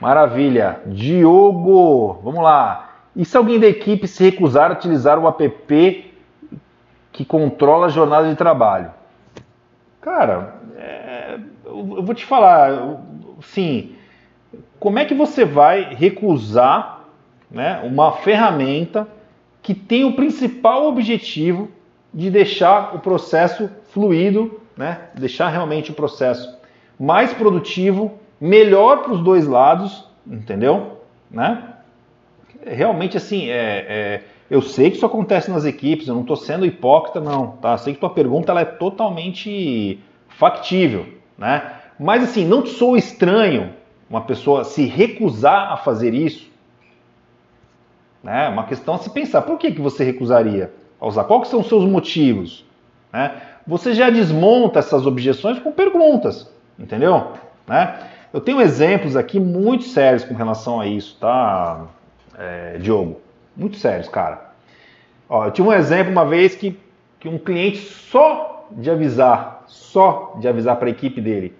Maravilha. 0.00 0.80
Diogo, 0.86 2.20
vamos 2.22 2.42
lá. 2.42 2.90
E 3.14 3.24
se 3.24 3.36
alguém 3.36 3.58
da 3.58 3.66
equipe 3.66 4.06
se 4.06 4.22
recusar 4.24 4.70
a 4.70 4.74
utilizar 4.74 5.18
o 5.18 5.26
app 5.26 6.12
que 7.12 7.24
controla 7.24 7.86
a 7.86 7.90
jornada 7.90 8.28
de 8.28 8.36
trabalho? 8.36 8.90
Cara, 10.02 10.56
é, 10.76 11.38
eu 11.64 12.02
vou 12.02 12.14
te 12.14 12.24
falar, 12.24 13.00
sim, 13.40 13.94
como 14.78 14.98
é 14.98 15.04
que 15.04 15.14
você 15.14 15.44
vai 15.44 15.94
recusar 15.94 17.04
né, 17.50 17.80
uma 17.82 18.12
ferramenta 18.12 19.08
que 19.62 19.74
tem 19.74 20.04
o 20.04 20.14
principal 20.14 20.86
objetivo 20.86 21.70
de 22.12 22.30
deixar 22.30 22.94
o 22.94 23.00
processo 23.00 23.70
fluido, 23.88 24.60
né, 24.76 25.08
deixar 25.14 25.48
realmente 25.48 25.90
o 25.90 25.94
processo 25.94 26.56
mais 26.98 27.32
produtivo, 27.32 28.18
melhor 28.40 29.02
para 29.02 29.12
os 29.12 29.22
dois 29.22 29.46
lados, 29.46 30.06
entendeu? 30.26 31.00
Né? 31.30 31.74
Realmente 32.64 33.16
assim, 33.16 33.48
é, 33.48 33.86
é, 33.88 34.24
eu 34.50 34.60
sei 34.60 34.90
que 34.90 34.96
isso 34.96 35.06
acontece 35.06 35.50
nas 35.50 35.64
equipes, 35.64 36.08
eu 36.08 36.14
não 36.14 36.22
estou 36.22 36.36
sendo 36.36 36.66
hipócrita 36.66 37.20
não, 37.20 37.48
tá? 37.48 37.76
Sei 37.78 37.94
que 37.94 38.00
tua 38.00 38.10
pergunta 38.10 38.52
ela 38.52 38.60
é 38.60 38.64
totalmente 38.64 39.98
factível, 40.28 41.06
né? 41.38 41.72
Mas 41.98 42.22
assim, 42.22 42.44
não 42.44 42.64
sou 42.66 42.96
estranho 42.96 43.72
uma 44.08 44.20
pessoa 44.20 44.64
se 44.64 44.84
recusar 44.84 45.72
a 45.72 45.76
fazer 45.76 46.14
isso, 46.14 46.50
né? 48.22 48.48
Uma 48.48 48.64
questão 48.64 48.94
a 48.94 48.98
se 48.98 49.10
pensar. 49.10 49.42
Por 49.42 49.58
que, 49.58 49.72
que 49.72 49.80
você 49.80 50.04
recusaria 50.04 50.72
a 51.00 51.06
usar? 51.06 51.24
Quais 51.24 51.48
são 51.48 51.60
os 51.60 51.68
seus 51.68 51.84
motivos? 51.84 52.64
Né? 53.12 53.40
Você 53.66 53.94
já 53.94 54.10
desmonta 54.10 54.78
essas 54.78 55.06
objeções 55.06 55.58
com 55.58 55.72
perguntas, 55.72 56.48
entendeu? 56.78 57.32
Né? 57.66 57.98
Eu 58.32 58.40
tenho 58.40 58.60
exemplos 58.60 59.16
aqui 59.16 59.40
muito 59.40 59.84
sérios 59.84 60.24
com 60.24 60.34
relação 60.34 60.80
a 60.80 60.86
isso, 60.86 61.16
tá, 61.18 61.86
é, 62.38 62.78
Diogo? 62.78 63.20
Muito 63.56 63.76
sérios, 63.76 64.08
cara. 64.08 64.52
Ó, 65.28 65.46
eu 65.46 65.50
tive 65.50 65.68
um 65.68 65.72
exemplo 65.72 66.12
uma 66.12 66.24
vez 66.24 66.54
que, 66.54 66.78
que 67.18 67.28
um 67.28 67.38
cliente 67.38 67.78
só 67.78 68.68
de 68.70 68.90
avisar, 68.90 69.64
só 69.66 70.36
de 70.38 70.46
avisar 70.46 70.76
para 70.76 70.88
a 70.88 70.90
equipe 70.90 71.20
dele 71.20 71.54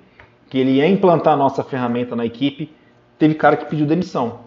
que 0.49 0.59
ele 0.59 0.73
ia 0.73 0.89
implantar 0.89 1.35
a 1.35 1.37
nossa 1.37 1.63
ferramenta 1.63 2.15
na 2.15 2.25
equipe, 2.25 2.73
teve 3.19 3.35
cara 3.35 3.57
que 3.57 3.67
pediu 3.67 3.87
demissão. 3.87 4.41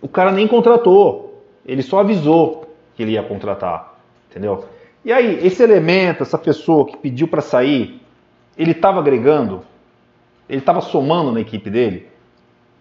O 0.00 0.08
cara 0.08 0.30
nem 0.30 0.46
contratou, 0.46 1.44
ele 1.66 1.82
só 1.82 2.00
avisou 2.00 2.74
que 2.94 3.02
ele 3.02 3.12
ia 3.12 3.22
contratar, 3.22 3.94
entendeu? 4.30 4.64
E 5.04 5.12
aí, 5.12 5.46
esse 5.46 5.62
elemento, 5.62 6.22
essa 6.22 6.38
pessoa 6.38 6.86
que 6.86 6.96
pediu 6.96 7.28
para 7.28 7.42
sair, 7.42 8.00
ele 8.56 8.70
estava 8.70 9.00
agregando? 9.00 9.62
Ele 10.48 10.60
estava 10.60 10.80
somando 10.80 11.30
na 11.30 11.40
equipe 11.40 11.68
dele? 11.68 12.08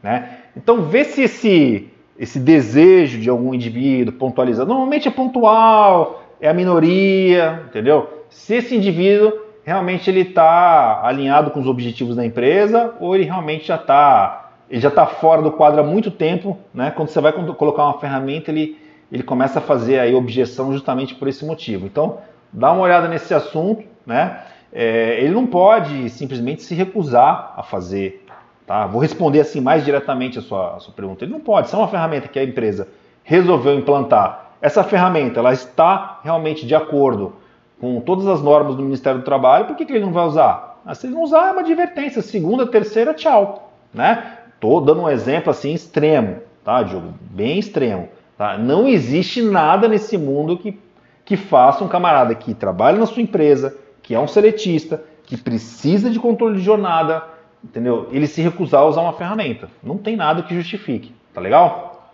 Né? 0.01 0.37
Então, 0.55 0.83
vê 0.83 1.03
se 1.03 1.23
esse, 1.23 1.89
esse 2.17 2.39
desejo 2.39 3.19
de 3.19 3.29
algum 3.29 3.53
indivíduo 3.53 4.13
pontualizado, 4.13 4.69
normalmente 4.69 5.07
é 5.07 5.11
pontual, 5.11 6.23
é 6.39 6.47
a 6.47 6.53
minoria, 6.53 7.63
entendeu? 7.67 8.25
Se 8.29 8.55
esse 8.55 8.75
indivíduo 8.75 9.33
realmente 9.63 10.09
ele 10.09 10.21
está 10.21 11.01
alinhado 11.03 11.51
com 11.51 11.59
os 11.59 11.67
objetivos 11.67 12.15
da 12.15 12.25
empresa 12.25 12.93
ou 12.99 13.15
ele 13.15 13.23
realmente 13.23 13.67
já 13.67 13.75
está 13.75 14.39
ele 14.69 14.81
já 14.81 14.89
está 14.89 15.05
fora 15.05 15.41
do 15.41 15.51
quadro 15.51 15.81
há 15.81 15.83
muito 15.83 16.09
tempo, 16.09 16.57
né? 16.73 16.89
Quando 16.89 17.09
você 17.09 17.21
vai 17.21 17.31
colocar 17.31 17.83
uma 17.83 17.99
ferramenta, 17.99 18.49
ele, 18.49 18.75
ele 19.11 19.23
começa 19.23 19.59
a 19.59 19.61
fazer 19.61 19.99
aí 19.99 20.13
objeção 20.13 20.73
justamente 20.73 21.15
por 21.15 21.27
esse 21.27 21.45
motivo. 21.45 21.85
Então, 21.85 22.19
dá 22.51 22.71
uma 22.71 22.83
olhada 22.83 23.07
nesse 23.07 23.33
assunto, 23.33 23.83
né? 24.05 24.41
É, 24.71 25.19
ele 25.19 25.33
não 25.33 25.45
pode 25.45 26.09
simplesmente 26.09 26.63
se 26.63 26.73
recusar 26.73 27.53
a 27.55 27.61
fazer, 27.61 28.25
tá? 28.65 28.87
Vou 28.87 28.99
responder 28.99 29.39
assim 29.39 29.61
mais 29.61 29.85
diretamente 29.85 30.39
a 30.39 30.41
sua, 30.41 30.75
a 30.75 30.79
sua 30.79 30.93
pergunta. 30.93 31.23
Ele 31.23 31.31
não 31.31 31.39
pode. 31.39 31.69
Se 31.69 31.75
é 31.75 31.77
uma 31.77 31.87
ferramenta 31.87 32.27
que 32.27 32.39
a 32.39 32.43
empresa 32.43 32.87
resolveu 33.23 33.77
implantar, 33.77 34.53
essa 34.61 34.83
ferramenta 34.83 35.39
ela 35.39 35.53
está 35.53 36.19
realmente 36.23 36.65
de 36.65 36.73
acordo 36.73 37.33
com 37.79 37.99
todas 37.99 38.25
as 38.27 38.41
normas 38.41 38.75
do 38.75 38.81
Ministério 38.81 39.19
do 39.19 39.25
Trabalho, 39.25 39.65
por 39.65 39.75
que, 39.75 39.85
que 39.85 39.93
ele 39.93 40.05
não 40.05 40.13
vai 40.13 40.25
usar? 40.25 40.81
Ah, 40.85 40.95
se 40.95 41.05
ele 41.05 41.13
não 41.13 41.21
usar, 41.21 41.49
é 41.49 41.51
uma 41.51 41.61
advertência. 41.61 42.21
Segunda, 42.21 42.65
terceira, 42.65 43.13
tchau. 43.13 43.73
Né? 43.93 44.37
Tô 44.59 44.79
dando 44.79 45.01
um 45.01 45.09
exemplo 45.09 45.51
assim 45.51 45.73
extremo, 45.73 46.37
tá, 46.63 46.81
Diogo? 46.81 47.13
Bem 47.21 47.59
extremo. 47.59 48.07
Tá? 48.43 48.57
Não 48.57 48.89
existe 48.89 49.41
nada 49.41 49.87
nesse 49.87 50.17
mundo 50.17 50.57
que, 50.57 50.77
que 51.23 51.37
faça 51.37 51.81
um 51.81 51.87
camarada 51.87 52.35
que 52.35 52.53
trabalha 52.53 52.97
na 52.97 53.05
sua 53.05 53.21
empresa, 53.21 53.73
que 54.01 54.13
é 54.13 54.19
um 54.19 54.27
seletista, 54.27 55.01
que 55.23 55.37
precisa 55.37 56.09
de 56.09 56.19
controle 56.19 56.57
de 56.57 56.61
jornada, 56.61 57.23
entendeu? 57.63 58.09
Ele 58.11 58.27
se 58.27 58.41
recusar 58.41 58.81
a 58.81 58.85
usar 58.85 58.99
uma 58.99 59.13
ferramenta. 59.13 59.69
Não 59.81 59.97
tem 59.97 60.17
nada 60.17 60.43
que 60.43 60.53
justifique. 60.53 61.15
Tá 61.33 61.39
legal? 61.39 62.11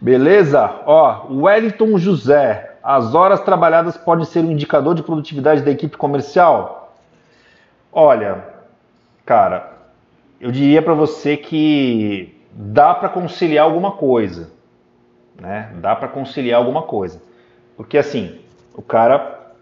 Beleza? 0.00 0.80
Ó, 0.86 1.26
Wellington 1.30 1.98
José, 1.98 2.78
as 2.82 3.14
horas 3.14 3.42
trabalhadas 3.42 3.98
podem 3.98 4.24
ser 4.24 4.42
um 4.42 4.50
indicador 4.50 4.94
de 4.94 5.02
produtividade 5.02 5.60
da 5.60 5.70
equipe 5.70 5.98
comercial? 5.98 6.96
Olha, 7.92 8.46
cara, 9.26 9.74
eu 10.40 10.50
diria 10.50 10.80
para 10.80 10.94
você 10.94 11.36
que 11.36 12.34
dá 12.50 12.94
para 12.94 13.10
conciliar 13.10 13.66
alguma 13.66 13.92
coisa, 13.92 14.53
né? 15.40 15.72
Dá 15.76 15.94
para 15.94 16.08
conciliar 16.08 16.58
alguma 16.58 16.82
coisa, 16.82 17.20
porque 17.76 17.98
assim, 17.98 18.38
o 18.74 18.82
cara, 18.82 19.52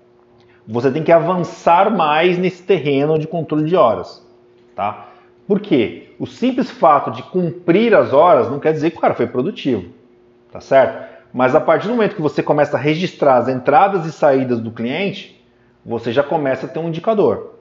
você 0.66 0.90
tem 0.90 1.02
que 1.02 1.12
avançar 1.12 1.90
mais 1.90 2.38
nesse 2.38 2.62
terreno 2.62 3.18
de 3.18 3.26
controle 3.26 3.64
de 3.64 3.76
horas, 3.76 4.26
tá? 4.74 5.08
Por 5.46 5.61
quê? 5.61 6.14
O 6.18 6.26
simples 6.26 6.70
fato 6.70 7.11
de 7.11 7.22
cumprir 7.24 7.94
as 7.94 8.12
horas 8.12 8.50
não 8.50 8.61
quer 8.61 8.72
dizer 8.72 8.90
que 8.90 8.98
o 8.98 9.00
cara 9.00 9.14
foi 9.14 9.26
produtivo, 9.26 9.90
tá 10.50 10.61
certo? 10.61 11.11
Mas 11.32 11.54
a 11.54 11.61
partir 11.61 11.88
do 11.88 11.94
momento 11.94 12.14
que 12.14 12.22
você 12.22 12.42
começa 12.42 12.76
a 12.76 12.80
registrar 12.80 13.38
as 13.38 13.48
entradas 13.48 14.04
e 14.06 14.12
saídas 14.12 14.61
do 14.61 14.70
cliente, 14.70 15.42
você 15.85 16.12
já 16.12 16.22
começa 16.22 16.66
a 16.66 16.68
ter 16.68 16.78
um 16.78 16.88
indicador. 16.88 17.54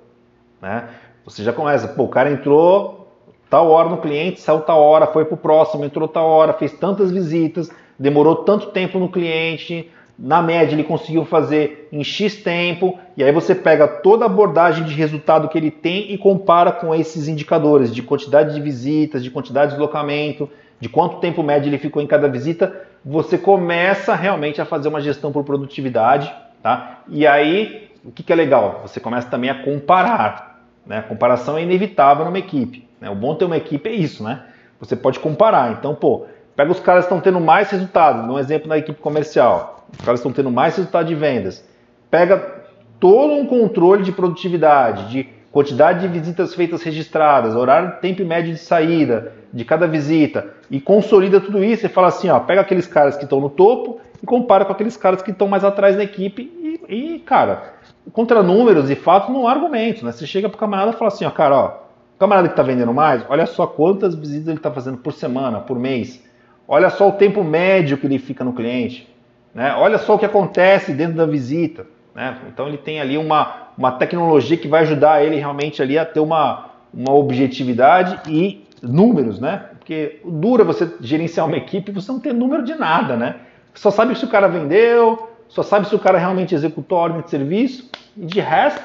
Né? 0.62 0.90
Você 1.26 1.44
já 1.44 1.54
começa, 1.54 1.88
pô, 1.88 2.04
o 2.04 2.10
cara 2.10 2.32
entrou 2.32 3.08
tal 3.50 3.70
hora 3.70 3.90
no 3.90 3.98
cliente, 3.98 4.40
saiu 4.40 4.62
tal 4.62 4.82
hora, 4.82 5.08
foi 5.08 5.26
para 5.26 5.36
o 5.36 5.38
próximo, 5.38 5.84
entrou 5.84 6.08
tal 6.08 6.28
hora, 6.28 6.54
fez 6.54 6.74
tantas 6.74 7.12
visitas, 7.12 7.70
demorou 8.02 8.38
tanto 8.38 8.68
tempo 8.68 8.98
no 8.98 9.08
cliente, 9.08 9.90
na 10.18 10.42
média 10.42 10.76
ele 10.76 10.84
conseguiu 10.84 11.24
fazer 11.24 11.88
em 11.92 12.04
X 12.04 12.36
tempo, 12.44 13.00
e 13.16 13.24
aí 13.24 13.32
você 13.32 13.54
pega 13.56 13.88
toda 13.88 14.26
a 14.26 14.28
abordagem 14.28 14.84
de 14.84 14.94
resultado 14.94 15.48
que 15.48 15.58
ele 15.58 15.72
tem 15.72 16.12
e 16.12 16.18
compara 16.18 16.72
com 16.72 16.94
esses 16.94 17.28
indicadores 17.28 17.94
de 17.94 18.02
quantidade 18.02 18.54
de 18.54 18.62
visitas, 18.62 19.24
de 19.24 19.30
quantidade 19.30 19.72
de 19.72 19.78
deslocamento, 19.78 20.50
de 20.80 20.90
quanto 20.90 21.18
tempo 21.18 21.44
médio 21.44 21.70
ele 21.70 21.78
ficou 21.78 22.02
em 22.02 22.08
cada 22.08 22.28
visita, 22.28 22.76
você 23.06 23.38
começa 23.38 24.16
realmente 24.16 24.60
a 24.60 24.66
fazer 24.66 24.88
uma 24.90 25.02
gestão 25.02 25.32
por 25.32 25.44
produtividade, 25.44 26.32
tá? 26.62 27.02
E 27.08 27.26
aí, 27.26 27.90
o 28.04 28.12
que, 28.12 28.24
que 28.24 28.34
é 28.34 28.36
legal? 28.36 28.82
Você 28.84 29.00
começa 29.00 29.28
também 29.28 29.50
a 29.50 29.64
comparar, 29.64 30.60
né? 30.86 31.00
A 31.00 31.04
comparação 31.04 31.58
é 31.58 31.64
inevitável 31.64 32.26
numa 32.26 32.40
equipe, 32.40 32.88
né? 33.00 33.10
O 33.10 33.16
bom 33.16 33.36
ter 33.36 33.46
uma 33.46 33.58
equipe 33.58 33.90
é 33.90 33.94
isso, 33.94 34.24
né? 34.24 34.44
Você 34.80 34.96
pode 34.96 35.20
comparar. 35.20 35.72
Então, 35.72 35.94
pô, 35.94 36.26
pega 36.56 36.72
os 36.72 36.80
caras 36.80 37.06
que 37.06 37.14
estão 37.14 37.22
tendo 37.22 37.40
mais 37.40 37.70
resultado, 37.70 38.32
um 38.32 38.40
exemplo 38.40 38.68
na 38.68 38.78
equipe 38.78 39.00
comercial, 39.02 39.86
os 39.92 40.06
caras 40.06 40.20
estão 40.20 40.32
tendo 40.32 40.52
mais 40.52 40.76
resultado 40.76 41.08
de 41.08 41.16
vendas. 41.16 41.68
Pega 42.10 42.62
todo 43.00 43.34
um 43.34 43.46
controle 43.46 44.04
de 44.04 44.12
produtividade, 44.12 45.10
de 45.10 45.30
quantidade 45.52 46.02
de 46.02 46.08
visitas 46.08 46.56
feitas 46.56 46.82
registradas, 46.82 47.56
horário, 47.56 48.00
tempo 48.00 48.24
médio 48.24 48.54
de 48.54 48.60
saída 48.60 49.34
de 49.52 49.66
cada 49.66 49.86
visita 49.86 50.48
e 50.70 50.80
consolida 50.80 51.42
tudo 51.42 51.64
isso 51.64 51.86
e 51.86 51.90
fala 51.90 52.08
assim, 52.08 52.30
ó, 52.30 52.40
pega 52.40 52.62
aqueles 52.62 52.88
caras 52.88 53.18
que 53.18 53.24
estão 53.24 53.42
no 53.42 53.50
topo 53.50 54.00
e 54.22 54.26
compara 54.26 54.64
com 54.64 54.72
aqueles 54.72 54.96
caras 54.96 55.22
que 55.22 55.32
estão 55.32 55.48
mais 55.48 55.64
atrás 55.64 55.98
na 55.98 56.04
equipe 56.04 56.42
e, 56.88 57.16
e, 57.16 57.20
cara, 57.20 57.74
contra 58.14 58.42
números 58.42 58.90
e 58.90 58.96
fatos 58.96 59.30
não 59.30 59.48
há 59.48 59.52
argumento, 59.52 60.06
né? 60.06 60.12
Você 60.12 60.26
chega 60.26 60.48
pro 60.48 60.58
camarada 60.58 60.92
e 60.92 60.94
fala 60.94 61.10
assim, 61.10 61.26
ó, 61.26 61.32
cara, 61.32 61.56
ó, 61.56 61.74
camarada 62.18 62.48
que 62.48 62.54
está 62.54 62.64
vendendo 62.64 62.94
mais, 62.94 63.26
olha 63.28 63.46
só 63.46 63.68
quantas 63.68 64.16
visitas 64.16 64.48
ele 64.48 64.58
está 64.58 64.72
fazendo 64.72 64.98
por 64.98 65.12
semana, 65.12 65.60
por 65.60 65.78
mês, 65.78 66.24
olha 66.72 66.90
só 66.90 67.10
o 67.10 67.12
tempo 67.12 67.44
médio 67.44 67.98
que 67.98 68.08
ele 68.08 68.18
fica 68.18 68.46
no 68.46 68.54
cliente, 68.54 69.06
né? 69.54 69.76
Olha 69.76 69.98
só 69.98 70.16
o 70.16 70.18
que 70.18 70.26
acontece 70.26 70.94
dentro 70.94 71.18
da 71.18 71.26
visita, 71.26 71.86
né? 72.16 72.38
Então 72.48 72.66
ele 72.66 72.78
tem 72.78 73.02
ali 73.02 73.18
uma, 73.18 73.68
uma 73.78 73.92
tecnologia 73.92 74.56
que 74.56 74.70
vai 74.70 74.84
ajudar 74.84 75.22
ele 75.22 75.36
realmente 75.36 75.82
ali 75.82 76.00
a 76.00 76.06
ter 76.06 76.22
uma, 76.22 76.70
uma 76.94 77.14
objetividade 77.14 78.22
e 78.32 78.66
números, 78.82 79.38
né? 79.38 79.66
Porque 79.78 80.22
dura 80.24 80.64
você 80.64 80.90
gerenciar 81.02 81.46
uma 81.46 81.58
equipe 81.58 81.92
você 81.92 82.10
não 82.10 82.22
tem 82.22 82.32
número 82.32 82.64
de 82.64 82.74
nada, 82.74 83.18
né? 83.18 83.36
Só 83.74 83.92
sabe 83.92 84.18
se 84.18 84.24
o 84.24 84.30
cara 84.30 84.48
vendeu, 84.48 85.30
só 85.50 85.64
sabe 85.64 85.90
se 85.90 85.96
o 85.96 86.00
cara 86.00 86.18
realmente 86.18 86.56
executou 86.56 86.98
a 86.98 87.02
ordem 87.02 87.22
de 87.22 87.30
serviço 87.30 87.92
e 88.16 88.26
de 88.26 88.40
resto, 88.40 88.82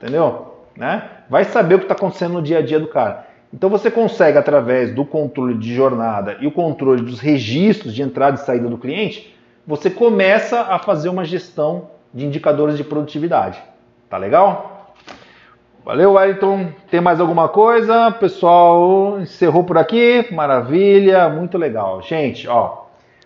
entendeu? 0.00 0.54
Né? 0.76 1.02
Vai 1.28 1.42
saber 1.42 1.74
o 1.74 1.78
que 1.78 1.84
está 1.86 1.94
acontecendo 1.94 2.34
no 2.34 2.42
dia 2.42 2.58
a 2.58 2.62
dia 2.62 2.78
do 2.78 2.86
cara. 2.86 3.26
Então 3.56 3.70
você 3.70 3.90
consegue, 3.90 4.36
através 4.36 4.94
do 4.94 5.02
controle 5.02 5.54
de 5.54 5.74
jornada 5.74 6.36
e 6.42 6.46
o 6.46 6.52
controle 6.52 7.00
dos 7.00 7.20
registros 7.20 7.94
de 7.94 8.02
entrada 8.02 8.36
e 8.36 8.44
saída 8.44 8.68
do 8.68 8.76
cliente, 8.76 9.34
você 9.66 9.88
começa 9.88 10.60
a 10.60 10.78
fazer 10.78 11.08
uma 11.08 11.24
gestão 11.24 11.88
de 12.12 12.26
indicadores 12.26 12.76
de 12.76 12.84
produtividade. 12.84 13.58
Tá 14.10 14.18
legal? 14.18 14.92
Valeu, 15.82 16.12
Wellington. 16.12 16.68
Tem 16.90 17.00
mais 17.00 17.18
alguma 17.18 17.48
coisa? 17.48 18.10
Pessoal, 18.10 19.18
encerrou 19.20 19.64
por 19.64 19.78
aqui. 19.78 20.26
Maravilha, 20.30 21.26
muito 21.30 21.56
legal. 21.56 22.02
Gente, 22.02 22.46
ó, 22.46 22.82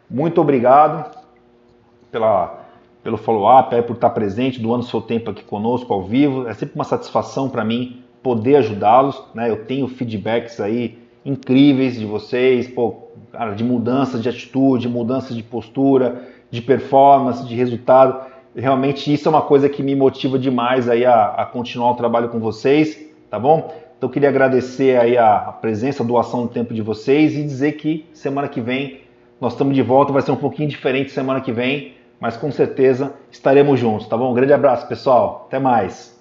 muito 0.09 0.41
obrigado 0.41 1.11
pela, 2.13 2.67
pelo 3.03 3.17
follow-up, 3.17 3.83
por 3.83 3.95
estar 3.95 4.11
presente, 4.11 4.61
doando 4.61 4.85
seu 4.85 5.01
tempo 5.01 5.33
aqui 5.33 5.43
conosco 5.43 5.93
ao 5.93 6.05
vivo. 6.05 6.47
É 6.47 6.55
sempre 6.55 6.77
uma 6.77 6.85
satisfação 6.85 7.49
para 7.49 7.65
mim 7.65 8.00
poder 8.23 8.57
ajudá-los. 8.57 9.23
Né? 9.35 9.51
Eu 9.51 9.65
tenho 9.65 9.89
feedbacks 9.89 10.61
aí 10.61 10.99
incríveis 11.25 11.99
de 11.99 12.07
vocês, 12.07 12.69
pô, 12.69 13.09
cara, 13.33 13.55
de 13.55 13.63
mudanças 13.63 14.23
de 14.23 14.29
atitude, 14.29 14.89
de 15.35 15.43
postura, 15.43 16.23
de 16.51 16.63
performance, 16.63 17.47
de 17.47 17.55
resultado. 17.55 18.21
Realmente 18.57 19.13
isso 19.13 19.29
é 19.29 19.31
uma 19.31 19.43
coisa 19.43 19.69
que 19.69 19.83
me 19.83 19.95
motiva 19.95 20.39
demais 20.39 20.89
aí 20.89 21.05
a, 21.05 21.27
a 21.27 21.47
continuar 21.47 21.93
o 21.93 21.95
trabalho 21.95 22.29
com 22.31 22.41
vocês, 22.41 22.99
tá 23.31 23.39
bom? 23.39 23.73
Então 23.97 24.09
queria 24.09 24.31
agradecer 24.31 24.99
aí 24.99 25.17
a, 25.17 25.37
a 25.37 25.53
presença, 25.53 26.03
a 26.03 26.07
doação 26.07 26.43
do 26.43 26.49
tempo 26.49 26.73
de 26.73 26.81
vocês 26.81 27.37
e 27.37 27.43
dizer 27.43 27.73
que 27.73 28.07
semana 28.13 28.49
que 28.49 28.61
vem 28.61 29.01
nós 29.41 29.55
estamos 29.55 29.75
de 29.75 29.83
volta, 29.83 30.13
vai 30.13 30.21
ser 30.21 30.33
um 30.33 30.37
pouquinho 30.37 30.69
diferente 30.69 31.11
semana 31.11 31.41
que 31.41 31.51
vem, 31.51 31.95
mas 32.21 32.37
com 32.37 32.53
certeza 32.53 33.15
estaremos 33.31 33.81
juntos, 33.81 34.07
tá 34.07 34.17
bom? 34.17 34.31
Um 34.31 34.35
grande 34.35 34.53
abraço, 34.53 34.87
pessoal. 34.87 35.47
Até 35.49 35.59
mais. 35.59 36.20